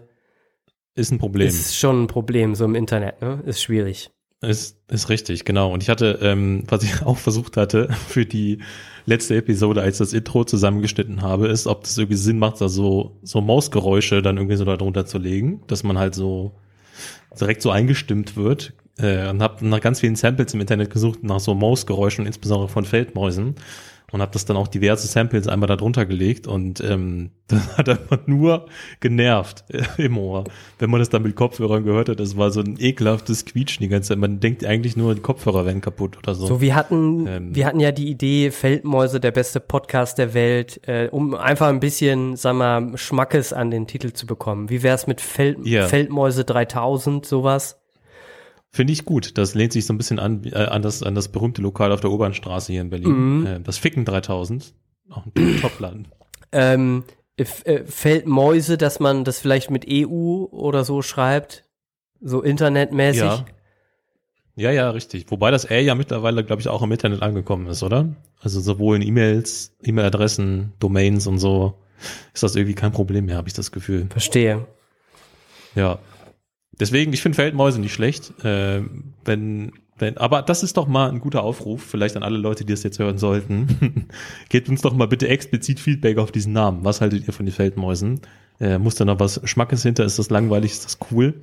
[0.94, 1.48] ist ein Problem.
[1.48, 3.42] ist schon ein Problem so im Internet, ne?
[3.46, 4.10] Ist schwierig.
[4.44, 5.72] Ist, ist richtig, genau.
[5.72, 8.58] Und ich hatte, ähm, was ich auch versucht hatte für die
[9.06, 12.68] letzte Episode, als ich das Intro zusammengeschnitten habe, ist, ob das irgendwie Sinn macht, da
[12.68, 16.52] so, so Mausgeräusche dann irgendwie so darunter zu legen, dass man halt so
[17.38, 18.72] direkt so eingestimmt wird.
[18.98, 22.84] Äh, und habe nach ganz vielen Samples im Internet gesucht, nach so Mausgeräuschen, insbesondere von
[22.84, 23.56] Feldmäusen.
[24.12, 27.88] Und habe das dann auch diverse Samples einmal da drunter gelegt und ähm, das hat
[27.88, 28.66] einfach nur
[29.00, 30.44] genervt äh, im Ohr.
[30.78, 33.88] Wenn man das dann mit Kopfhörern gehört hat, das war so ein ekelhaftes Quietschen die
[33.88, 34.18] ganze Zeit.
[34.18, 36.46] Man denkt eigentlich nur, die Kopfhörer werden kaputt oder so.
[36.46, 37.54] So, wir hatten, Ähm.
[37.56, 41.80] wir hatten ja die Idee, Feldmäuse, der beste Podcast der Welt, äh, um einfach ein
[41.80, 44.70] bisschen, sag mal, Schmackes an den Titel zu bekommen.
[44.70, 45.88] Wie wär's mit Feld, Ja.
[45.88, 47.80] Feldmäuse 3000, sowas?
[48.74, 49.38] Finde ich gut.
[49.38, 52.00] Das lehnt sich so ein bisschen an, äh, an, das, an das berühmte Lokal auf
[52.00, 53.38] der Obernstraße hier in Berlin.
[53.38, 53.46] Mhm.
[53.46, 54.74] Äh, das Ficken 3000.
[55.10, 56.08] Auch ein Topladen.
[56.50, 57.04] Ähm,
[57.36, 57.44] äh,
[57.84, 61.62] Feldmäuse, dass man das vielleicht mit EU oder so schreibt,
[62.20, 63.22] so internetmäßig.
[63.22, 63.44] Ja.
[64.56, 65.30] Ja, ja, richtig.
[65.30, 68.16] Wobei das R ja mittlerweile, glaube ich, auch im Internet angekommen ist, oder?
[68.40, 71.74] Also sowohl in E-Mails, E-Mail-Adressen, Domains und so
[72.32, 74.08] ist das irgendwie kein Problem mehr, habe ich das Gefühl.
[74.10, 74.66] Verstehe.
[75.76, 76.00] Ja.
[76.80, 78.32] Deswegen, ich finde Feldmäuse nicht schlecht.
[78.44, 78.82] Äh,
[79.24, 82.72] wenn, wenn, aber das ist doch mal ein guter Aufruf, vielleicht an alle Leute, die
[82.72, 84.08] das jetzt hören sollten.
[84.48, 86.84] Gebt uns doch mal bitte explizit Feedback auf diesen Namen.
[86.84, 88.20] Was haltet ihr von den Feldmäusen?
[88.60, 90.04] Äh, muss da noch was Schmackes hinter?
[90.04, 90.72] Ist das langweilig?
[90.72, 91.34] Ist das cool?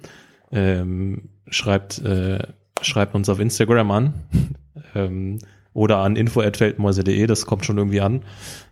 [0.52, 2.40] Ähm, schreibt, äh,
[2.82, 4.14] schreibt uns auf Instagram an.
[4.96, 5.40] ähm,
[5.74, 8.24] oder an info.feldmäuse.de, das kommt schon irgendwie an.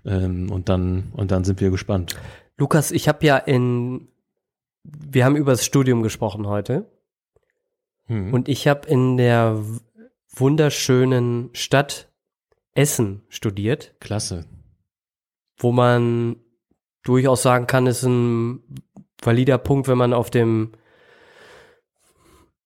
[0.06, 2.16] Ähm, und dann, und dann sind wir gespannt.
[2.58, 4.10] Lukas, ich habe ja in,
[4.84, 6.90] wir haben über das Studium gesprochen heute.
[8.06, 8.34] Hm.
[8.34, 9.64] Und ich habe in der
[10.34, 12.10] wunderschönen Stadt
[12.74, 14.46] Essen studiert, Klasse.
[15.58, 16.38] wo man
[17.04, 18.64] durchaus sagen kann, ist ein
[19.22, 20.72] valider Punkt, wenn man auf dem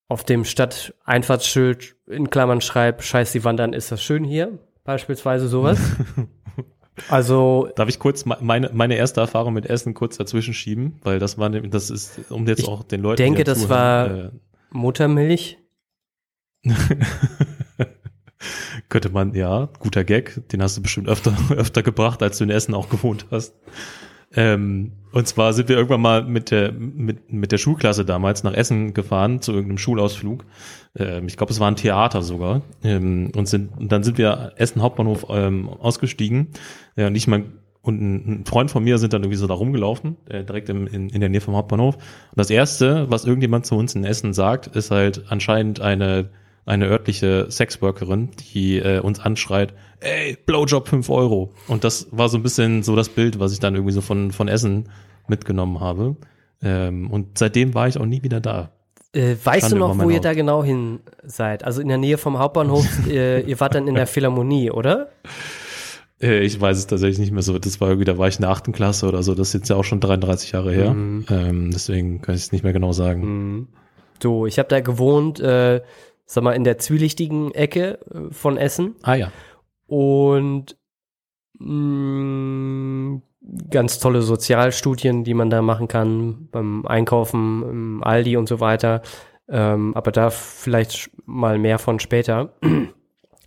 [0.06, 5.48] auf dem Stadteinfahrtsschild in Klammern schreibt, scheiß die Wand an, ist das schön hier, beispielsweise
[5.48, 5.80] sowas.
[7.08, 10.98] also Darf ich kurz me- meine, meine erste Erfahrung mit Essen kurz dazwischen schieben?
[11.02, 13.16] Weil das war, das ist, um jetzt Ich auch den Leuten.
[13.22, 14.40] denke, die das zuhören,
[14.70, 15.58] Muttermilch,
[16.64, 16.70] äh,
[18.88, 22.50] könnte man, ja, guter Gag, den hast du bestimmt öfter, öfter gebracht, als du in
[22.50, 23.54] Essen auch gewohnt hast.
[24.36, 28.52] Ähm, und zwar sind wir irgendwann mal mit der, mit, mit der Schulklasse damals nach
[28.52, 30.44] Essen gefahren zu irgendeinem Schulausflug.
[30.96, 32.62] Ähm, ich glaube, es war ein Theater sogar.
[32.82, 36.48] Ähm, und, sind, und dann sind wir Essen Hauptbahnhof ähm, ausgestiegen.
[36.96, 39.54] Ja, und ich mein, und ein, ein Freund von mir sind dann irgendwie so da
[39.54, 41.94] rumgelaufen, äh, direkt im, in, in der Nähe vom Hauptbahnhof.
[41.94, 46.30] Und das erste, was irgendjemand zu uns in Essen sagt, ist halt anscheinend eine
[46.66, 51.52] eine örtliche Sexworkerin, die äh, uns anschreit, ey, Blowjob 5 Euro.
[51.68, 54.30] Und das war so ein bisschen so das Bild, was ich dann irgendwie so von,
[54.30, 54.88] von Essen
[55.28, 56.16] mitgenommen habe.
[56.62, 58.70] Ähm, und seitdem war ich auch nie wieder da.
[59.12, 61.64] Äh, weißt Schande du noch, wo ihr da genau hin seid?
[61.64, 65.10] Also in der Nähe vom Hauptbahnhof, äh, ihr wart dann in der Philharmonie, oder?
[66.20, 67.58] Äh, ich weiß es tatsächlich nicht mehr so.
[67.58, 69.34] Das war irgendwie, da war ich in der achten Klasse oder so.
[69.34, 70.94] Das ist jetzt ja auch schon 33 Jahre her.
[70.94, 71.26] Mhm.
[71.30, 73.20] Ähm, deswegen kann ich es nicht mehr genau sagen.
[73.22, 73.68] Mhm.
[74.22, 75.82] So, ich habe da gewohnt, äh,
[76.26, 79.32] sag mal, in der zwielichtigen Ecke äh, von Essen Ah ja.
[79.86, 80.76] und
[81.58, 83.20] mh,
[83.70, 89.02] ganz tolle Sozialstudien, die man da machen kann beim Einkaufen im Aldi und so weiter.
[89.48, 92.54] Ähm, aber da vielleicht mal mehr von später.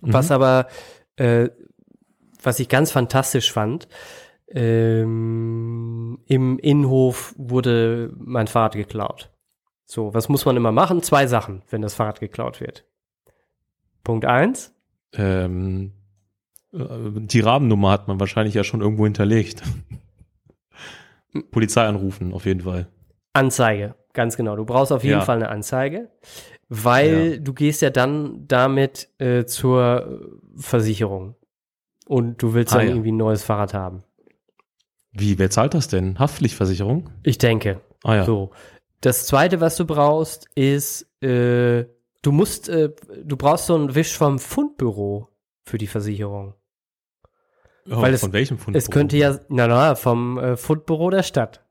[0.01, 0.67] Was aber,
[1.15, 1.49] äh,
[2.43, 3.87] was ich ganz fantastisch fand,
[4.49, 9.31] ähm, im Innenhof wurde mein Fahrrad geklaut.
[9.89, 11.01] So, was muss man immer machen?
[11.01, 12.83] Zwei Sachen, wenn das Fahrrad geklaut wird.
[14.03, 14.73] Punkt eins.
[15.13, 15.93] Ähm,
[16.73, 16.77] äh,
[17.15, 19.63] die Rahmennummer hat man wahrscheinlich ja schon irgendwo hinterlegt.
[21.51, 22.87] Polizei anrufen, auf jeden Fall.
[23.33, 24.55] Anzeige, ganz genau.
[24.55, 25.25] Du brauchst auf jeden Ja.
[25.25, 26.09] Fall eine Anzeige,
[26.69, 27.37] weil Ja.
[27.37, 30.21] du gehst ja dann damit äh, zur
[30.57, 31.35] Versicherung.
[32.07, 32.93] Und du willst Ah, dann ja.
[32.93, 34.03] irgendwie ein neues Fahrrad haben.
[35.11, 36.17] Wie, wer zahlt das denn?
[36.19, 37.09] Haftpflichtversicherung?
[37.23, 37.81] Ich denke.
[38.03, 38.25] Ah ja.
[38.25, 38.51] So.
[39.01, 41.85] Das zweite, was du brauchst, ist, äh,
[42.21, 42.89] du musst, äh,
[43.23, 45.29] du brauchst so einen Wisch vom Fundbüro
[45.65, 46.53] für die Versicherung.
[47.89, 48.75] Oh, weil es- von welchem Fund?
[48.75, 51.63] Es könnte ja, na na, vom äh, Fundbüro der Stadt.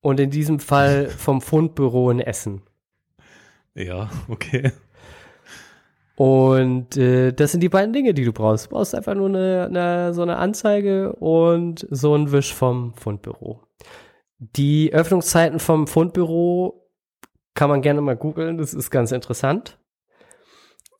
[0.00, 2.62] Und in diesem Fall vom Fundbüro in Essen.
[3.74, 4.72] Ja, okay.
[6.16, 8.66] Und äh, das sind die beiden Dinge, die du brauchst.
[8.66, 13.60] Du brauchst einfach nur eine, eine, so eine Anzeige und so einen Wisch vom Fundbüro.
[14.56, 16.90] Die Öffnungszeiten vom Fundbüro
[17.54, 19.78] kann man gerne mal googeln, das ist ganz interessant.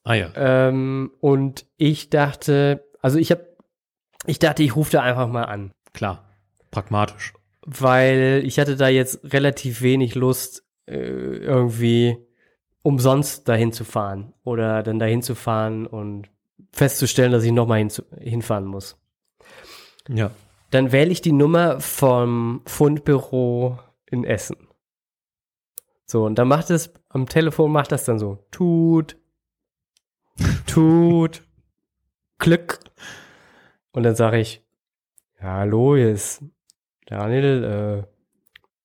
[0.04, 0.30] Ah ja.
[0.36, 3.46] Ähm, und ich dachte, also ich habe,
[4.26, 6.28] ich dachte, ich rufe da einfach mal an, Klar.
[6.70, 7.32] Pragmatisch.
[7.66, 12.16] weil ich hatte da jetzt relativ wenig Lust, äh, irgendwie
[12.82, 16.28] umsonst dahin zu fahren oder dann dahin zu fahren und
[16.72, 18.96] festzustellen, dass ich nochmal hin, hinfahren muss.
[20.08, 20.30] Ja.
[20.72, 24.56] Dann wähle ich die Nummer vom Fundbüro in Essen.
[26.06, 29.18] So, und dann macht es, am Telefon macht das dann so, tut,
[30.66, 31.42] tut,
[32.38, 32.78] Glück.
[33.92, 34.64] Und dann sage ich,
[35.42, 36.42] ja, hallo, hier ist
[37.04, 38.06] Daniel, äh,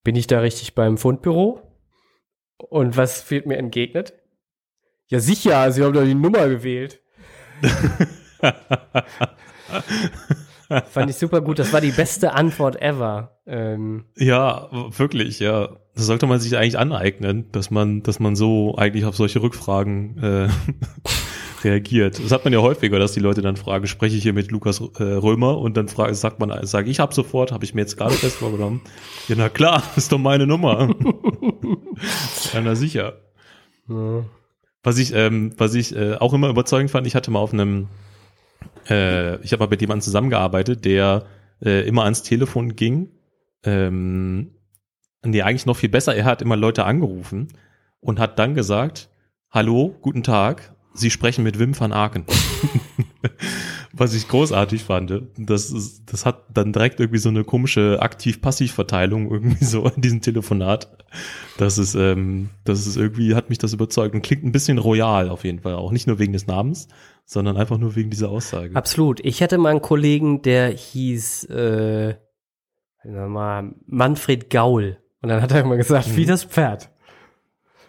[0.04, 1.62] bin ich da richtig beim Fundbüro?
[2.58, 4.14] Und was wird mir entgegnet?
[5.08, 7.02] Ja, sicher, Sie haben doch die Nummer gewählt.
[10.90, 11.60] Fand ich super gut.
[11.60, 13.40] Das war die beste Antwort ever.
[13.46, 15.70] Ähm, Ja, wirklich, ja.
[15.96, 20.18] Das sollte man sich eigentlich aneignen, dass man, dass man so eigentlich auf solche Rückfragen
[20.22, 20.50] äh,
[21.64, 22.20] reagiert.
[22.24, 24.80] Das hat man ja häufiger, dass die Leute dann fragen, spreche ich hier mit Lukas
[25.00, 27.98] äh, Römer und dann frage, sagt man, sage ich hab sofort, habe ich mir jetzt
[27.98, 28.82] gerade fest vorgenommen.
[29.28, 30.90] Ja, na klar, ist doch meine Nummer.
[32.54, 33.14] ja, na sicher.
[33.90, 34.24] ja.
[34.84, 37.88] Was ich, ähm, was ich äh, auch immer überzeugend fand, ich hatte mal auf einem,
[38.90, 41.26] äh, ich habe mal mit jemandem zusammengearbeitet, der
[41.64, 43.10] äh, immer ans Telefon ging.
[43.64, 44.52] Ähm,
[45.24, 47.50] nee, eigentlich noch viel besser, er hat immer Leute angerufen
[48.00, 49.10] und hat dann gesagt,
[49.50, 52.26] hallo, guten Tag, Sie sprechen mit Wim van Aken.
[53.98, 55.24] Was ich großartig fand.
[55.38, 60.22] Das, ist, das hat dann direkt irgendwie so eine komische Aktiv-Passiv-Verteilung irgendwie so in diesem
[60.22, 61.04] Telefonat.
[61.58, 65.30] Das ist, ähm, das ist irgendwie, hat mich das überzeugt und klingt ein bisschen royal
[65.30, 65.76] auf jeden Fall.
[65.76, 66.88] Auch nicht nur wegen des Namens,
[67.26, 68.76] sondern einfach nur wegen dieser Aussage.
[68.76, 69.20] Absolut.
[69.26, 72.16] Ich hatte mal einen Kollegen, der hieß äh,
[73.04, 74.98] mal, Manfred Gaul.
[75.22, 76.90] Und dann hat er immer gesagt, wie das Pferd.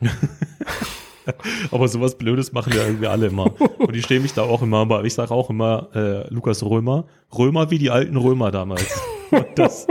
[1.71, 3.55] Aber sowas Blödes machen ja irgendwie alle immer.
[3.79, 7.07] Und ich stehe mich da auch immer, aber ich sage auch immer äh, Lukas Römer.
[7.37, 9.01] Römer wie die alten Römer damals.
[9.31, 9.87] Und das,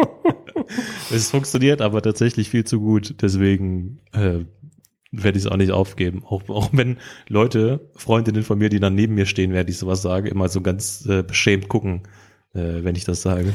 [1.12, 3.16] es funktioniert aber tatsächlich viel zu gut.
[3.22, 4.46] Deswegen äh,
[5.12, 6.24] werde ich es auch nicht aufgeben.
[6.26, 10.02] Auch, auch wenn Leute, Freundinnen von mir, die dann neben mir stehen, während ich sowas
[10.02, 12.04] sage, immer so ganz äh, beschämt gucken,
[12.54, 13.54] äh, wenn ich das sage.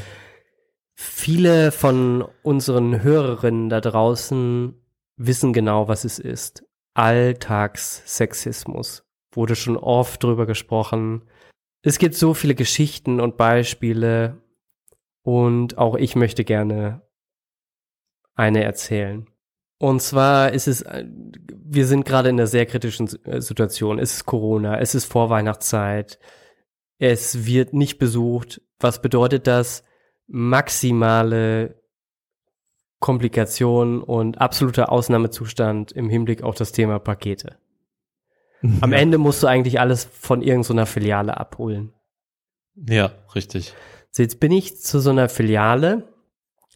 [0.95, 4.74] Viele von unseren Hörerinnen da draußen
[5.16, 6.64] wissen genau, was es ist.
[6.95, 9.05] Alltagssexismus.
[9.32, 11.28] Wurde schon oft drüber gesprochen.
[11.82, 14.40] Es gibt so viele Geschichten und Beispiele
[15.22, 17.03] und auch ich möchte gerne
[18.34, 19.26] eine erzählen.
[19.78, 23.99] Und zwar ist es, äh, wir sind gerade in einer sehr kritischen äh, Situation.
[23.99, 26.20] Es ist Corona, es ist Vorweihnachtszeit,
[26.99, 28.61] es wird nicht besucht.
[28.78, 29.82] Was bedeutet das?
[30.28, 31.82] Maximale
[33.03, 37.57] Komplikation und absoluter Ausnahmezustand im Hinblick auf das Thema Pakete.
[38.81, 38.99] Am ja.
[38.99, 41.93] Ende musst du eigentlich alles von irgendeiner Filiale abholen.
[42.77, 43.75] Ja, richtig.
[44.13, 46.15] So, jetzt bin ich zu so einer Filiale,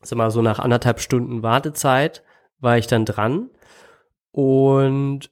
[0.02, 2.24] sag mal so nach anderthalb Stunden Wartezeit,
[2.58, 3.48] war ich dann dran
[4.32, 5.30] und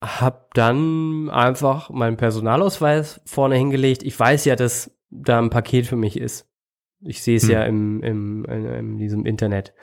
[0.00, 4.04] hab dann einfach meinen Personalausweis vorne hingelegt.
[4.04, 6.46] Ich weiß ja, dass da ein Paket für mich ist.
[7.00, 7.50] Ich sehe es Hm.
[7.50, 9.74] ja im, im, in, in diesem Internet.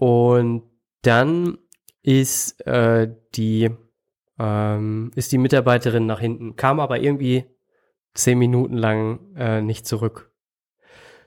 [0.00, 0.62] Und
[1.02, 1.58] dann
[2.02, 3.70] ist äh, die
[4.38, 7.44] ähm, ist die Mitarbeiterin nach hinten, kam aber irgendwie
[8.14, 10.32] zehn Minuten lang äh, nicht zurück.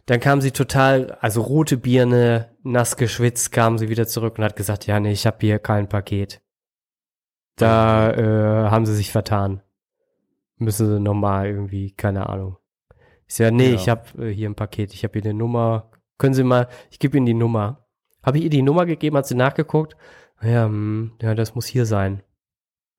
[0.07, 4.55] Dann kam sie total, also rote Birne, nass geschwitzt, kam sie wieder zurück und hat
[4.55, 6.41] gesagt, ja, nee, ich habe hier kein Paket.
[7.55, 9.61] Da äh, haben sie sich vertan.
[10.57, 12.57] Müssen sie nochmal irgendwie, keine Ahnung.
[13.27, 13.75] Ich sag, nee, Ja.
[13.75, 16.97] ich habe äh, hier ein Paket, ich habe hier eine Nummer, können Sie mal, ich
[16.97, 17.82] gebe Ihnen die Nummer.
[18.23, 19.95] Habe ich ihr die Nummer gegeben, hat sie nachgeguckt?
[20.41, 22.23] Ja, hm, ja, das muss hier sein.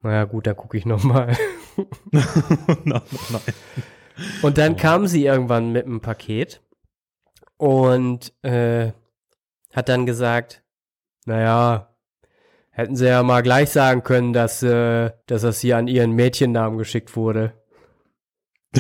[0.03, 1.37] Naja, gut, dann gucke ich nochmal.
[2.85, 3.01] nein.
[4.43, 4.77] Und dann Oh.
[4.77, 6.62] kam sie irgendwann mit einem Paket
[7.57, 8.93] und äh,
[9.72, 10.62] hat dann gesagt,
[11.27, 11.97] naja,
[12.70, 16.79] hätten sie ja mal gleich sagen können, dass, äh, dass das hier an ihren Mädchennamen
[16.79, 17.55] geschickt wurde.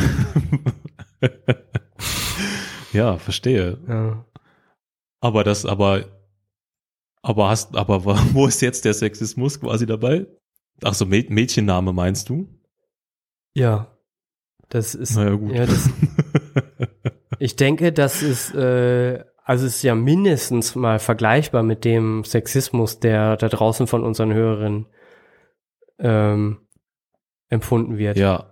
[2.92, 3.78] ja, verstehe.
[3.88, 4.24] Ja.
[5.20, 6.04] Aber das, aber,
[7.24, 10.26] aber hast, aber wo ist jetzt der Sexismus quasi dabei?
[10.82, 12.48] Ach so, Mä- Mädchenname meinst du?
[13.54, 13.90] ja.
[14.70, 15.52] Das ist, Naja, gut.
[15.52, 15.88] ja, das,
[17.38, 23.36] ich denke, das ist, äh, also ist ja mindestens mal vergleichbar mit dem Sexismus, der
[23.36, 24.86] da draußen von unseren Hörerinnen
[25.98, 26.66] ähm,
[27.50, 28.16] empfunden wird.
[28.16, 28.50] ja.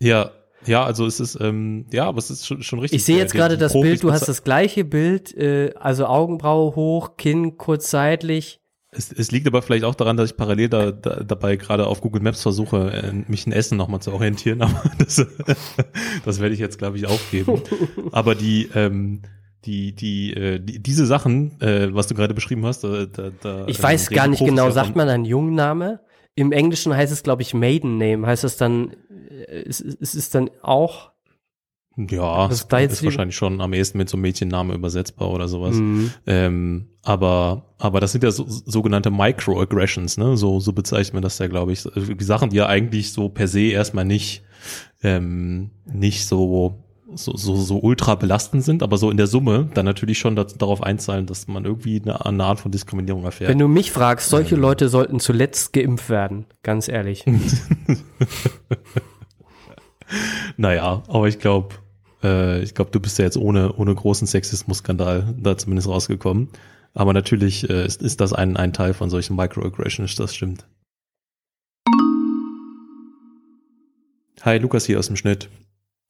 [0.00, 0.30] Ja,
[0.66, 2.98] ja, also es ist, ähm, ja, aber es ist schon, schon richtig.
[2.98, 6.74] Ich sehe jetzt gerade das Profis Bild, du hast das gleiche Bild, äh, also Augenbraue
[6.74, 8.60] hoch, Kinn kurz seitlich.
[8.90, 12.00] Es, es liegt aber vielleicht auch daran, dass ich parallel da, da, dabei gerade auf
[12.00, 15.24] Google Maps versuche, äh, mich in Essen nochmal zu orientieren, aber das,
[16.24, 17.62] das werde ich jetzt, glaube ich, aufgeben.
[18.12, 19.22] Aber die, ähm,
[19.64, 23.66] die, die, äh, die, diese Sachen, äh, was du gerade beschrieben hast, da, da, da
[23.66, 26.00] Ich ähm, weiß gar nicht genau, sagt man einen Jungenname?
[26.38, 28.24] Im Englischen heißt es, glaube ich, Maiden Name.
[28.24, 28.92] Heißt das dann,
[29.48, 31.10] äh, ist, ist es dann auch?
[31.96, 35.74] Ja, das ist ist wahrscheinlich schon am ehesten mit so einem Mädchennamen übersetzbar oder sowas.
[35.74, 36.12] Mhm.
[36.28, 40.36] Ähm, aber, aber das sind ja so, sogenannte Microaggressions, ne?
[40.36, 41.84] So, so bezeichnet man das ja, glaube ich.
[41.84, 44.44] Also Die Sachen, die ja eigentlich so per se erstmal nicht,
[45.02, 46.84] ähm, nicht so,
[47.14, 50.56] so, so, so ultra belastend sind, aber so in der Summe dann natürlich schon das,
[50.58, 53.50] darauf einzahlen, dass man irgendwie eine, eine Art von Diskriminierung erfährt.
[53.50, 54.60] Wenn du mich fragst, solche Ähm.
[54.60, 57.24] Leute sollten zuletzt geimpft werden, ganz ehrlich.
[60.56, 61.74] Naja, aber ich glaube,
[62.22, 66.48] äh, ich glaube, du bist ja jetzt ohne, ohne großen Sexismus-Skandal da zumindest rausgekommen.
[66.94, 70.66] Aber natürlich äh, ist, ist das ein, ein Teil von solchen Microaggressions, das stimmt.
[74.42, 75.50] Hi, Lukas hier aus dem Schnitt.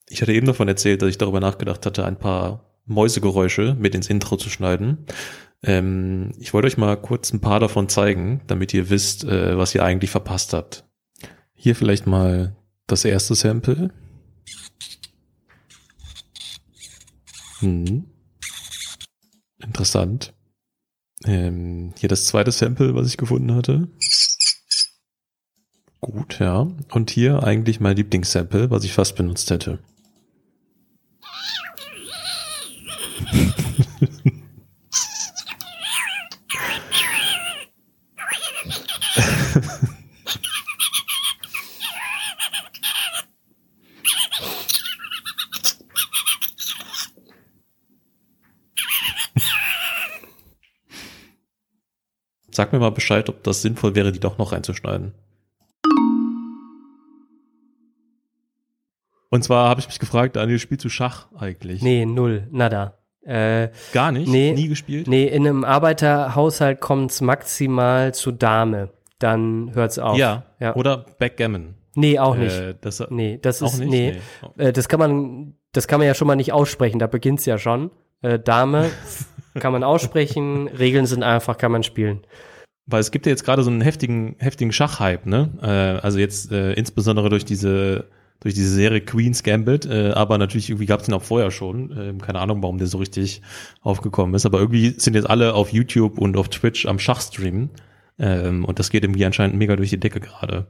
[0.08, 4.08] Ich hatte eben davon erzählt, dass ich darüber nachgedacht hatte, ein paar Mäusegeräusche mit ins
[4.08, 5.06] Intro zu schneiden.
[5.62, 9.74] Ähm, ich wollte euch mal kurz ein paar davon zeigen, damit ihr wisst, äh, was
[9.74, 10.84] ihr eigentlich verpasst habt.
[11.54, 12.56] Hier vielleicht mal
[12.86, 13.90] das erste Sample.
[17.60, 18.04] Hm.
[19.60, 20.32] Interessant.
[21.24, 23.88] Ähm, hier das zweite Sample, was ich gefunden hatte.
[26.00, 26.68] Gut, ja.
[26.92, 29.80] Und hier eigentlich mein Lieblingssample, was ich fast benutzt hätte.
[52.58, 55.14] Sag mir mal Bescheid, ob das sinnvoll wäre, die doch noch reinzuschneiden.
[59.30, 61.82] Und zwar habe ich mich gefragt, Daniel, spielst du Schach eigentlich?
[61.82, 62.98] Nee, null, nada.
[63.22, 64.26] Äh, Gar nicht?
[64.26, 64.54] Nee.
[64.54, 65.06] Nie gespielt?
[65.06, 68.90] nee, in einem Arbeiterhaushalt kommt's maximal zu Dame.
[69.20, 70.18] Dann hört's auf.
[70.18, 70.42] Ja.
[70.58, 70.74] ja.
[70.74, 71.76] Oder Backgammon.
[71.94, 72.58] Nee, auch nicht.
[72.58, 73.88] Äh, das, nee, das auch ist, nicht?
[73.88, 74.16] nee.
[74.56, 77.56] Äh, das kann man, das kann man ja schon mal nicht aussprechen, da beginnt's ja
[77.56, 77.92] schon.
[78.20, 78.90] Äh, Dame
[79.60, 82.20] kann man aussprechen, Regeln sind einfach, kann man spielen.
[82.86, 85.50] Weil es gibt ja jetzt gerade so einen heftigen, heftigen Schachhype, ne?
[85.62, 88.06] Äh, also jetzt äh, insbesondere durch diese
[88.40, 91.92] durch diese Serie Queen's Gambit, äh, aber natürlich irgendwie gab es den auch vorher schon.
[91.98, 93.42] Ähm, keine Ahnung, warum der so richtig
[93.82, 94.46] aufgekommen ist.
[94.46, 97.70] Aber irgendwie sind jetzt alle auf YouTube und auf Twitch am Schachstreamen.
[98.18, 100.66] Ähm, und das geht irgendwie anscheinend mega durch die Decke gerade.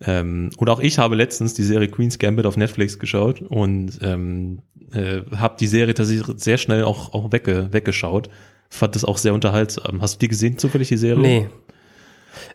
[0.00, 4.60] Ähm, und auch ich habe letztens die Serie Queen's Gambit auf Netflix geschaut und ähm,
[4.92, 8.28] äh, habe die Serie tatsächlich sehr schnell auch, auch wegge weggeschaut.
[8.68, 10.02] Fand das auch sehr unterhaltsam.
[10.02, 11.22] Hast du die gesehen, zufällig, die Serie?
[11.22, 11.48] Nee.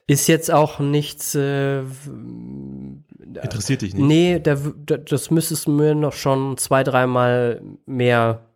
[0.08, 1.82] Ist jetzt auch nichts, äh,
[3.42, 4.06] Interessiert dich nicht?
[4.06, 8.50] nee, da, da, das müsstest du mir noch schon zwei, dreimal mehr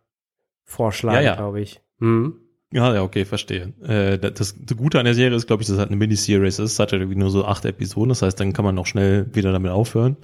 [0.64, 1.36] vorschlagen, Ja, ja.
[1.36, 1.80] glaube ich.
[2.00, 2.34] Hm?
[2.74, 3.72] Ja, ja, okay, verstehe.
[3.86, 6.58] Äh, das, das Gute an der Serie ist, glaube ich, dass es halt eine Miniseries
[6.58, 6.72] ist.
[6.72, 8.08] Es hat ja irgendwie nur so acht Episoden.
[8.08, 10.16] Das heißt, dann kann man noch schnell wieder damit aufhören.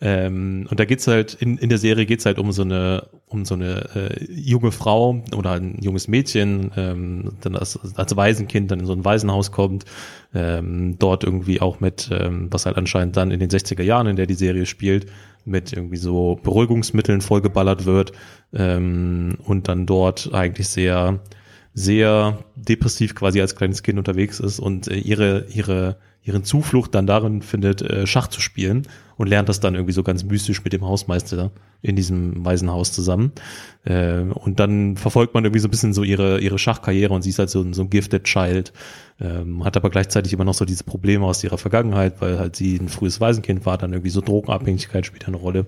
[0.00, 3.44] Ähm, und da geht's halt, in, in der Serie geht's halt um so eine, um
[3.44, 8.80] so eine äh, junge Frau oder ein junges Mädchen, ähm, dann als, als Waisenkind dann
[8.80, 9.84] in so ein Waisenhaus kommt,
[10.34, 14.16] ähm, dort irgendwie auch mit, ähm, was halt anscheinend dann in den 60er Jahren, in
[14.16, 15.06] der die Serie spielt,
[15.44, 18.12] mit irgendwie so Beruhigungsmitteln vollgeballert wird
[18.54, 21.20] ähm, und dann dort eigentlich sehr,
[21.74, 27.06] sehr depressiv quasi als kleines Kind unterwegs ist und äh, ihre, ihre, ihren Zuflucht dann
[27.06, 28.86] darin findet, äh, Schach zu spielen.
[29.16, 33.32] und lernt das dann irgendwie so ganz mystisch mit dem Hausmeister in diesem Waisenhaus zusammen.
[33.84, 37.30] Äh, und dann verfolgt man irgendwie so ein bisschen so ihre, ihre Schachkarriere und sie
[37.30, 38.72] ist halt so, so ein gifted Child,
[39.20, 42.76] ähm, hat aber gleichzeitig immer noch so diese Probleme aus ihrer Vergangenheit, weil halt sie
[42.76, 45.66] ein frühes Waisenkind war, dann irgendwie so Drogenabhängigkeit spielt eine Rolle.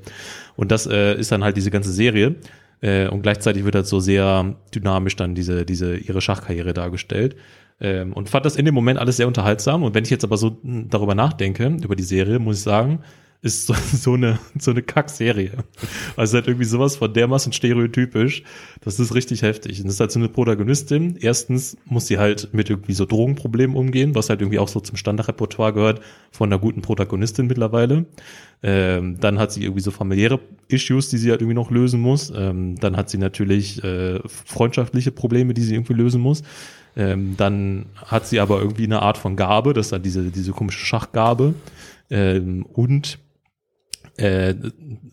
[0.57, 2.37] Und das äh, ist dann halt diese ganze Serie.
[2.85, 7.35] Äh, und gleichzeitig wird halt so sehr dynamisch dann diese, diese ihre Schachkarriere dargestellt.
[7.81, 9.83] Ähm, und fand das in dem Moment alles sehr unterhaltsam.
[9.83, 13.01] Und wenn ich jetzt aber so darüber nachdenke, über die Serie, muss ich sagen,
[13.43, 15.53] ist so, so eine, so eine Kackserie.
[16.17, 18.43] Also halt irgendwie sowas von dermaßen stereotypisch.
[18.83, 19.81] Das ist richtig heftig.
[19.81, 21.17] Und das ist halt so eine Protagonistin.
[21.21, 24.97] Erstens muss sie halt mit irgendwie so Drogenproblemen umgehen, was halt irgendwie auch so zum
[24.97, 28.07] Standardrepertoire gehört von einer guten Protagonistin mittlerweile.
[28.63, 32.33] Ähm, dann hat sie irgendwie so familiäre Issues, die sie halt irgendwie noch lösen muss.
[32.35, 36.43] Ähm, dann hat sie natürlich äh, freundschaftliche Probleme, die sie irgendwie lösen muss.
[36.97, 40.53] Ähm, dann hat sie aber irgendwie eine Art von Gabe, das ist dann diese, diese
[40.53, 41.55] komische Schachgabe.
[42.11, 43.19] Ähm, und
[44.17, 44.55] äh,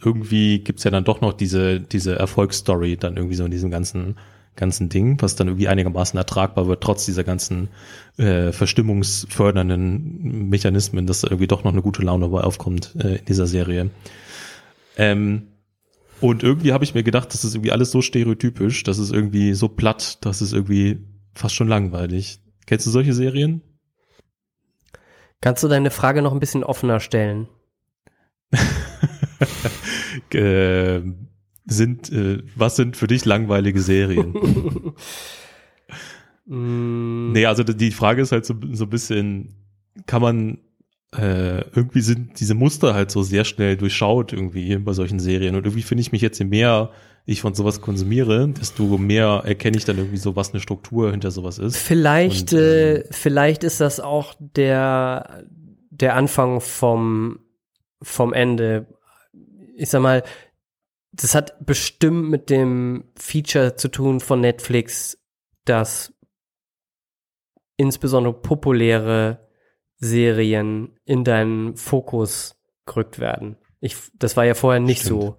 [0.04, 4.18] irgendwie gibt's ja dann doch noch diese, diese Erfolgsstory dann irgendwie so in diesem ganzen,
[4.56, 7.70] ganzen Ding, was dann irgendwie einigermaßen ertragbar wird, trotz dieser ganzen
[8.18, 13.26] äh, verstimmungsfördernden Mechanismen, dass da irgendwie doch noch eine gute Laune dabei aufkommt äh, in
[13.26, 13.90] dieser Serie.
[14.98, 15.48] Ähm,
[16.20, 19.54] und irgendwie habe ich mir gedacht, das ist irgendwie alles so stereotypisch, das ist irgendwie
[19.54, 21.00] so platt, das ist irgendwie
[21.34, 22.40] fast schon langweilig.
[22.68, 23.62] Kennst du solche Serien?
[25.42, 27.48] Kannst du deine Frage noch ein bisschen offener stellen?
[30.34, 31.02] äh,
[31.66, 34.34] sind, äh, was sind für dich langweilige Serien?
[36.46, 37.32] mm.
[37.32, 39.56] nee, also die Frage ist halt so, so ein bisschen,
[40.06, 40.60] kann man
[41.16, 45.66] äh, irgendwie sind diese Muster halt so sehr schnell durchschaut irgendwie bei solchen Serien und
[45.66, 46.92] irgendwie finde ich mich jetzt je mehr
[47.26, 51.32] ich von sowas konsumiere, desto mehr erkenne ich dann irgendwie so, was eine Struktur hinter
[51.32, 51.78] sowas ist.
[51.78, 55.44] Vielleicht, und, äh, ähm, vielleicht ist das auch der,
[55.92, 57.40] der Anfang vom,
[58.02, 58.88] vom Ende.
[59.76, 60.24] Ich sag mal,
[61.12, 65.18] das hat bestimmt mit dem Feature zu tun von Netflix,
[65.66, 66.14] dass
[67.78, 69.48] insbesondere populäre
[69.98, 72.56] Serien in deinen Fokus
[72.86, 73.58] gerückt werden.
[73.80, 75.22] Ich, das war ja vorher nicht Stimmt.
[75.22, 75.38] so.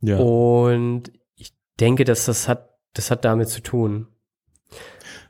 [0.00, 0.18] Ja.
[0.18, 4.08] Und ich denke, dass das hat, das hat damit zu tun.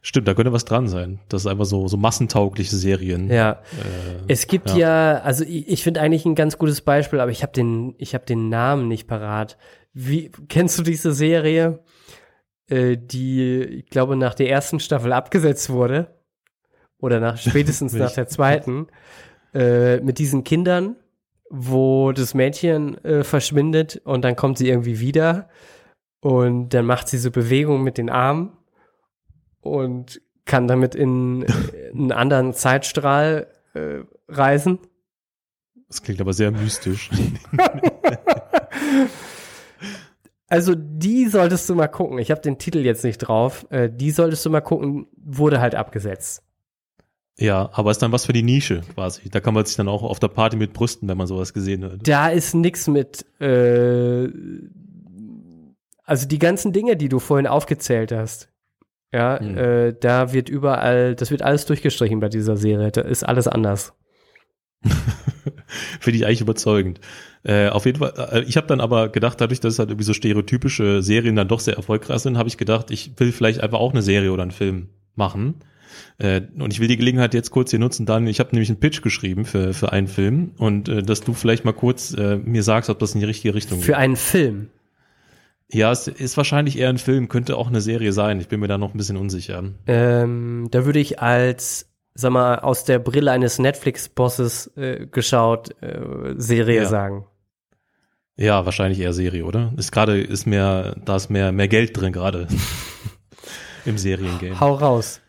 [0.04, 1.20] Stimmt, da könnte was dran sein.
[1.28, 3.30] Das ist einfach so, so massentaugliche Serien.
[3.30, 3.52] Ja.
[3.52, 4.76] Äh, es gibt ja,
[5.14, 8.12] ja also ich, ich finde eigentlich ein ganz gutes Beispiel, aber ich habe den, ich
[8.12, 9.56] habe den Namen nicht parat.
[9.92, 11.84] Wie, kennst du diese Serie,
[12.68, 16.12] äh, die, ich glaube, nach der ersten Staffel abgesetzt wurde?
[16.98, 18.88] Oder nach, spätestens nach der zweiten,
[19.54, 20.96] äh, mit diesen Kindern,
[21.48, 25.48] wo das Mädchen äh, verschwindet und dann kommt sie irgendwie wieder
[26.20, 28.56] und dann macht sie so Bewegungen mit den Armen
[29.62, 31.42] und kann damit in,
[31.92, 34.78] in einen anderen Zeitstrahl äh, reisen.
[35.88, 37.10] Das klingt aber sehr mystisch.
[40.48, 42.18] also die solltest du mal gucken.
[42.18, 43.66] Ich habe den Titel jetzt nicht drauf.
[43.70, 45.06] Äh, die solltest du mal gucken.
[45.16, 46.42] Wurde halt abgesetzt.
[47.38, 49.28] Ja, aber ist dann was für die Nische quasi.
[49.30, 51.84] Da kann man sich dann auch auf der Party mit brüsten, wenn man sowas gesehen
[51.84, 51.98] hat.
[52.02, 54.28] Da ist nix mit, äh,
[56.04, 58.51] also die ganzen Dinge, die du vorhin aufgezählt hast.
[59.12, 59.58] Ja, hm.
[59.58, 62.90] äh, da wird überall, das wird alles durchgestrichen bei dieser Serie.
[62.90, 63.92] Da ist alles anders.
[66.00, 67.00] Finde ich eigentlich überzeugend.
[67.44, 70.04] Äh, auf jeden Fall, äh, ich habe dann aber gedacht, dadurch, dass es halt irgendwie
[70.04, 73.78] so stereotypische Serien dann doch sehr erfolgreich sind, habe ich gedacht, ich will vielleicht einfach
[73.78, 75.56] auch eine Serie oder einen Film machen
[76.18, 78.30] äh, und ich will die Gelegenheit jetzt kurz hier nutzen, Daniel.
[78.30, 81.64] Ich habe nämlich einen Pitch geschrieben für, für einen Film und äh, dass du vielleicht
[81.64, 83.86] mal kurz äh, mir sagst, ob das in die richtige Richtung geht.
[83.86, 84.68] Für einen Film?
[85.72, 88.38] Ja, es ist wahrscheinlich eher ein Film, könnte auch eine Serie sein.
[88.40, 89.64] Ich bin mir da noch ein bisschen unsicher.
[89.86, 96.34] Ähm, da würde ich als, sag mal, aus der Brille eines Netflix-Bosses äh, geschaut, äh,
[96.36, 96.88] Serie ja.
[96.88, 97.24] sagen.
[98.36, 99.72] Ja, wahrscheinlich eher Serie, oder?
[99.76, 102.48] Ist gerade, ist mehr, da ist mehr, mehr Geld drin gerade
[103.86, 104.60] im Seriengame.
[104.60, 105.22] Hau raus.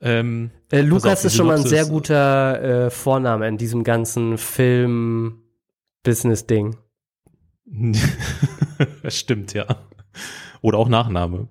[0.00, 4.38] Ähm, äh, Lukas auf, ist schon mal ein sehr guter äh, Vorname in diesem ganzen
[4.38, 6.78] Film-Business-Ding.
[9.08, 9.66] Stimmt, ja.
[10.62, 11.48] Oder auch Nachname.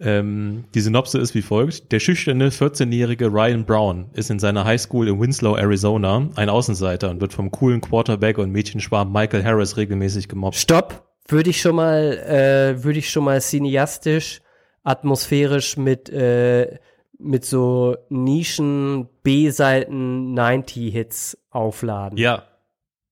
[0.00, 1.90] Ähm, die Synopse ist wie folgt.
[1.90, 7.20] Der schüchterne 14-jährige Ryan Brown ist in seiner Highschool in Winslow, Arizona, ein Außenseiter und
[7.20, 10.56] wird vom coolen Quarterback und Mädchenschwarm Michael Harris regelmäßig gemobbt.
[10.56, 11.04] Stopp!
[11.26, 14.40] Würde ich schon mal, äh, würde ich schon mal cineastisch,
[14.82, 16.78] atmosphärisch mit äh,
[17.18, 22.16] mit so Nischen B-Seiten 90 Hits aufladen.
[22.16, 22.44] Ja.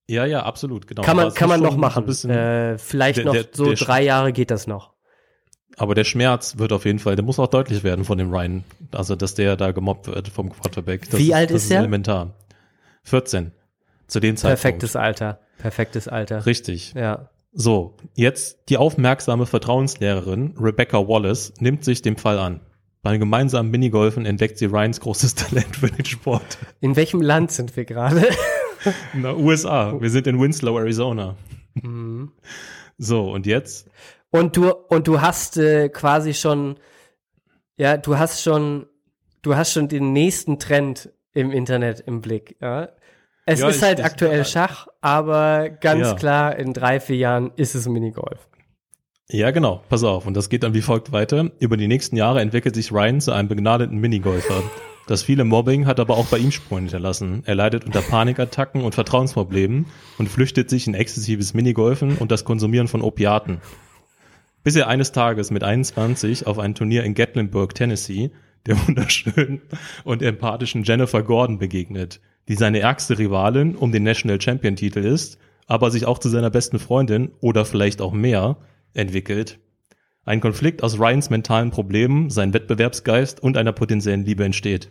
[0.08, 1.02] Ja, ja, absolut, genau.
[1.02, 2.08] Kann man, kann man noch machen.
[2.30, 4.92] Äh, vielleicht der, noch der, so der drei Jahre geht das noch.
[5.76, 8.64] Aber der Schmerz wird auf jeden Fall, der muss auch deutlich werden von dem Ryan.
[8.92, 11.10] Also, dass der da gemobbt wird vom Quarterback.
[11.10, 11.80] Das Wie ist, alt ist, ist der?
[11.80, 12.34] elementar.
[13.02, 13.52] 14.
[14.06, 14.62] Zu dem Zeitpunkt.
[14.62, 15.40] Perfektes Alter.
[15.58, 16.46] Perfektes Alter.
[16.46, 16.94] Richtig.
[16.94, 17.30] Ja.
[17.52, 22.60] So, jetzt die aufmerksame Vertrauenslehrerin Rebecca Wallace nimmt sich dem Fall an.
[23.02, 26.58] Beim gemeinsamen Minigolfen entdeckt sie Ryans großes Talent für den Sport.
[26.80, 28.28] In welchem Land sind wir gerade?
[29.14, 30.00] In den USA.
[30.00, 31.36] Wir sind in Winslow, Arizona.
[31.74, 32.32] Mhm.
[32.98, 33.88] So, und jetzt?
[34.30, 36.76] Und du, und du hast äh, quasi schon,
[37.76, 38.86] ja, du hast schon,
[39.42, 42.56] du hast schon den nächsten Trend im Internet im Blick.
[42.60, 42.88] Ja?
[43.44, 46.14] Es Ja, ist ich- halt ich- aktuell Schach, aber ganz Ja.
[46.14, 48.48] klar, in drei, vier Jahren ist es Minigolf.
[49.28, 49.82] Ja, genau.
[49.88, 50.26] Pass auf.
[50.26, 51.50] Und das geht dann wie folgt weiter.
[51.58, 54.62] Über die nächsten Jahre entwickelt sich Ryan zu einem begnadeten Minigolfer.
[55.06, 57.42] Das viele Mobbing hat aber auch bei ihm Spuren hinterlassen.
[57.46, 59.86] Er leidet unter Panikattacken und Vertrauensproblemen
[60.18, 63.60] und flüchtet sich in exzessives Minigolfen und das Konsumieren von Opiaten.
[64.64, 68.32] Bis er eines Tages mit 21 auf ein Turnier in Gatlinburg, Tennessee,
[68.66, 69.62] der wunderschönen
[70.02, 75.38] und empathischen Jennifer Gordon begegnet, die seine ärgste Rivalin um den National Champion Titel ist,
[75.68, 78.56] aber sich auch zu seiner besten Freundin oder vielleicht auch mehr
[78.92, 79.60] entwickelt.
[80.26, 84.90] Ein Konflikt aus Ryans mentalen Problemen, seinem Wettbewerbsgeist und einer potenziellen Liebe entsteht.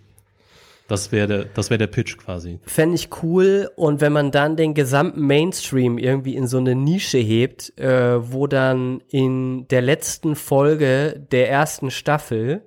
[0.88, 2.60] Das wäre der, das wäre der Pitch quasi.
[2.66, 7.18] Fände ich cool und wenn man dann den gesamten Mainstream irgendwie in so eine Nische
[7.18, 12.62] hebt, äh, wo dann in der letzten Folge der ersten Staffel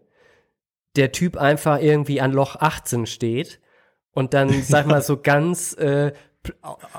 [0.96, 3.60] der Typ einfach irgendwie an Loch 18 steht
[4.12, 6.12] und dann, sag mal, so ganz äh,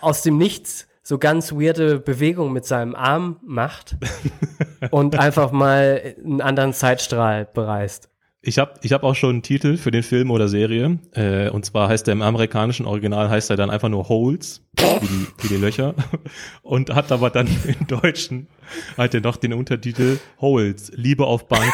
[0.02, 3.98] aus dem Nichts so ganz weirde Bewegungen mit seinem Arm macht
[4.92, 8.12] und einfach mal einen anderen Zeitstrahl bereist.
[8.44, 11.00] Ich habe ich hab auch schon einen Titel für den Film oder Serie.
[11.14, 15.08] Äh, und zwar heißt er im amerikanischen Original heißt er dann einfach nur Holes, wie
[15.08, 15.96] die, wie die Löcher.
[16.62, 18.48] Und hat aber dann im Deutschen
[18.96, 21.68] halt er noch den Untertitel Holes, Liebe auf Bahn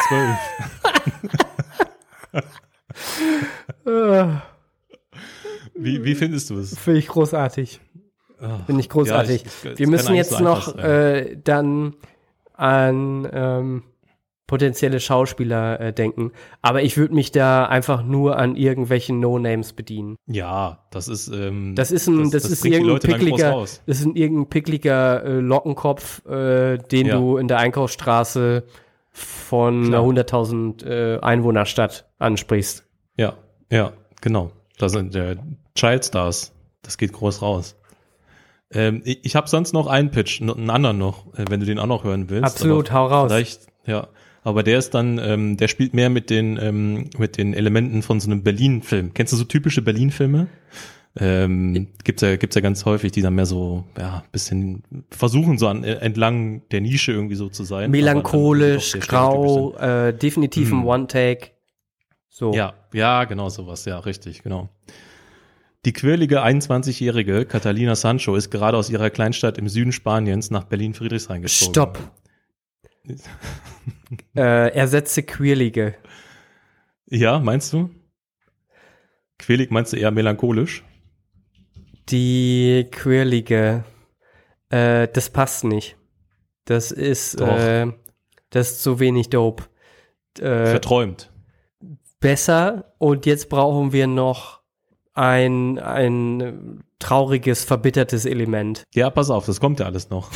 [3.84, 4.42] 12.
[5.74, 6.76] Wie, wie findest du es?
[6.78, 7.80] Finde ich großartig.
[8.66, 9.42] Finde ich großartig.
[9.42, 10.78] Ja, ich- ich- Wir müssen jetzt so noch sein.
[10.78, 11.94] äh, dann
[12.54, 13.82] an ähm,
[14.46, 16.30] potenzielle Schauspieler äh, denken.
[16.62, 20.16] Aber ich würde mich da einfach nur an irgendwelchen No-Names bedienen.
[20.26, 24.04] Ja, das ist ähm, Das ist ein, das, ist bringt die irgendein pickliger, das ist
[24.06, 27.16] ein irgendein pickliger äh, Lockenkopf, äh, den Ja.
[27.18, 28.64] du in der Einkaufsstraße
[29.10, 30.02] von Klar.
[30.02, 32.84] einer 100.000 äh, Einwohnerstadt ansprichst.
[33.16, 33.34] Ja,
[33.70, 34.50] ja, genau.
[34.78, 35.36] Das sind der
[35.74, 36.52] Child Stars.
[36.82, 37.75] Das geht groß raus.
[38.72, 41.78] Ähm, ich ich habe sonst noch einen Pitch, einen anderen noch, äh, wenn du den
[41.78, 42.44] auch noch hören willst.
[42.44, 43.30] Absolut, hau raus.
[43.32, 44.08] Vielleicht, ja.
[44.42, 48.20] Aber der ist dann, ähm, der spielt mehr mit den, ähm, mit den Elementen von
[48.20, 49.12] so einem Berlin-Film.
[49.12, 50.46] Kennst du so typische Berlin-Filme?
[51.18, 55.66] Ähm, gibt's ja, gibt's ja ganz häufig, die dann mehr so, ja, bisschen versuchen so
[55.66, 57.90] an, äh, entlang der Nische irgendwie so zu sein.
[57.90, 60.86] Melancholisch, grau, äh, definitiv ein Hm.
[60.86, 61.52] One-Take.
[62.28, 62.52] So.
[62.52, 64.68] Ja, ja, genau sowas, ja, richtig, genau.
[65.86, 71.42] Die quirlige 21-jährige Catalina Sancho ist gerade aus ihrer Kleinstadt im Süden Spaniens nach Berlin-Friedrichshain
[71.42, 71.70] gezogen.
[71.70, 71.98] Stopp.
[74.36, 75.94] äh, ersetze Queerlige.
[77.06, 77.90] Ja, meinst du?
[79.38, 80.82] Quirlig meinst du eher melancholisch?
[82.08, 83.84] Die Queerlige.
[84.70, 85.96] Äh, das passt nicht.
[86.64, 87.86] Das ist, äh,
[88.50, 89.62] das ist zu wenig dope.
[90.40, 91.30] Äh, Verträumt.
[92.18, 94.65] besser und jetzt brauchen wir noch
[95.16, 98.84] ein, ein trauriges, verbittertes Element.
[98.94, 100.30] Ja, pass auf, das kommt ja alles noch.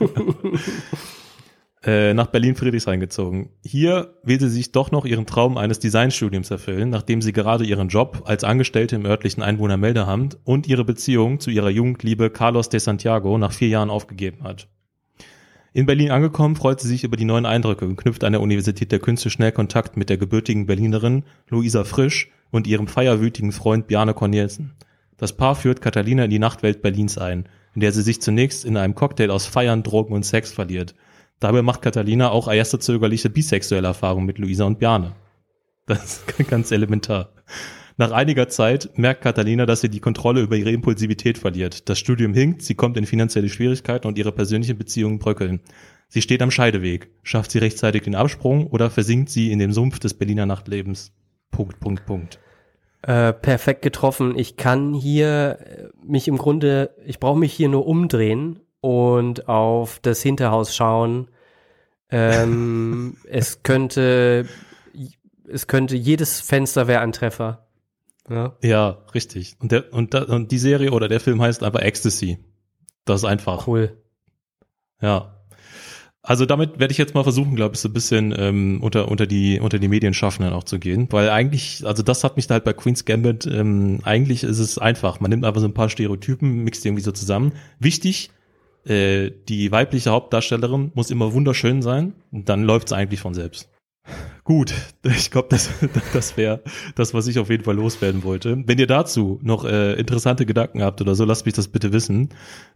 [1.84, 3.50] äh, nach Berlin-Friedrichshain gezogen.
[3.64, 7.88] Hier will sie sich doch noch ihren Traum eines Designstudiums erfüllen, nachdem sie gerade ihren
[7.88, 13.36] Job als Angestellte im örtlichen Einwohnermeldeamt und ihre Beziehung zu ihrer Jugendliebe Carlos de Santiago
[13.38, 14.68] nach vier Jahren aufgegeben hat.
[15.72, 18.92] In Berlin angekommen, freut sie sich über die neuen Eindrücke und knüpft an der Universität
[18.92, 24.14] der Künste schnell Kontakt mit der gebürtigen Berlinerin Luisa Frisch und ihrem feierwütigen Freund Bjarne
[24.14, 24.74] Cornelsen.
[25.16, 28.76] Das Paar führt Catalina in die Nachtwelt Berlins ein, in der sie sich zunächst in
[28.76, 30.94] einem Cocktail aus Feiern, Drogen und Sex verliert.
[31.40, 35.14] Dabei macht Catalina auch erste zögerliche bisexuelle Erfahrungen mit Luisa und Bjarne.
[35.86, 37.32] Das ist ganz elementar.
[37.96, 41.88] Nach einiger Zeit merkt Catalina, dass sie die Kontrolle über ihre Impulsivität verliert.
[41.88, 45.60] Das Studium hinkt, sie kommt in finanzielle Schwierigkeiten und ihre persönlichen Beziehungen bröckeln.
[46.08, 47.10] Sie steht am Scheideweg.
[47.22, 51.12] Schafft sie rechtzeitig den Absprung oder versinkt sie in dem Sumpf des Berliner Nachtlebens?
[51.54, 52.38] Punkt, Punkt, Punkt.
[53.02, 54.36] Äh, perfekt getroffen.
[54.36, 60.00] Ich kann hier äh, mich im Grunde, ich brauche mich hier nur umdrehen und auf
[60.00, 61.28] das Hinterhaus schauen.
[62.10, 64.46] Ähm, es könnte,
[65.46, 67.66] es könnte, jedes Fenster wäre ein Treffer.
[68.28, 68.56] Ja.
[68.62, 69.56] Ja, richtig.
[69.60, 72.38] Und, der, und, da, und die Serie oder der Film heißt einfach Ecstasy.
[73.04, 73.66] Das ist einfach.
[73.66, 74.02] Cool.
[75.00, 75.33] Ja.
[76.26, 79.26] Also damit werde ich jetzt mal versuchen, glaube ich, so ein bisschen ähm, unter unter
[79.26, 82.64] die unter die Medienschaffenden auch zu gehen, weil eigentlich, also das hat mich da halt
[82.64, 83.46] bei Queen's Gambit.
[83.46, 85.20] Ähm, eigentlich ist es einfach.
[85.20, 87.52] Man nimmt einfach so ein paar Stereotypen, mixt die irgendwie so zusammen.
[87.78, 88.30] Wichtig,
[88.86, 92.14] äh, die weibliche Hauptdarstellerin muss immer wunderschön sein.
[92.32, 93.68] Und dann läuft's eigentlich von selbst.
[94.44, 94.72] Gut,
[95.02, 95.68] ich glaube, das,
[96.14, 96.62] das wäre
[96.94, 98.62] das, was ich auf jeden Fall loswerden wollte.
[98.66, 102.30] Wenn ihr dazu noch äh, interessante Gedanken habt oder so, lasst mich das bitte wissen.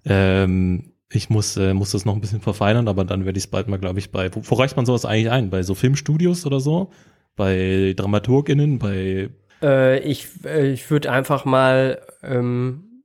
[0.05, 3.51] Ähm, ich muss, äh, muss das noch ein bisschen verfeinern, aber dann werde ich es
[3.51, 5.51] bald mal, glaube ich, bei, wo, wo reicht man sowas eigentlich ein?
[5.51, 6.91] Bei so Filmstudios oder so?
[7.37, 8.79] Bei DramaturgInnen?
[8.79, 9.31] Bei
[9.63, 13.03] Äh, ich äh, ich würde einfach mal ähm,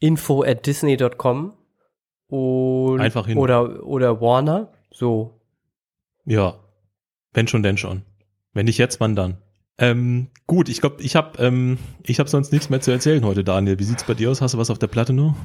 [0.00, 1.52] info at disney.com
[2.28, 3.38] und Einfach hin.
[3.38, 5.40] oder oder Warner so
[6.24, 6.58] Ja,
[7.32, 8.02] wenn schon, denn schon.
[8.52, 9.38] Wenn nicht jetzt, wann dann?
[9.78, 13.44] Ähm, gut, ich glaube, ich habe ähm, ich hab sonst nichts mehr zu erzählen heute,
[13.44, 13.78] Daniel.
[13.78, 14.40] Wie sieht's bei dir aus?
[14.40, 15.36] Hast du was auf der Platte nur?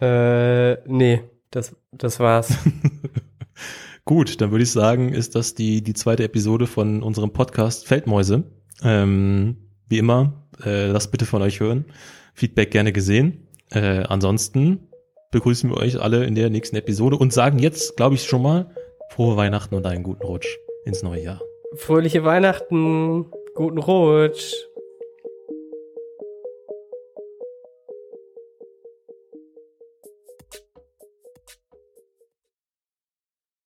[0.00, 2.56] Äh, nee das das war's
[4.08, 8.44] Gut, dann würde ich sagen, ist das die, die zweite Episode von unserem Podcast Feldmäuse.
[8.82, 11.84] Ähm, wie immer, äh, lasst bitte von euch hören.
[12.32, 13.48] Feedback gerne gesehen.
[13.70, 14.88] Äh, ansonsten
[15.30, 18.70] begrüßen wir euch alle in der nächsten Episode und sagen jetzt, glaube ich, schon mal
[19.10, 20.56] frohe Weihnachten und einen guten Rutsch
[20.86, 21.42] ins neue Jahr.
[21.76, 24.54] fröhliche Weihnachten guten Rutsch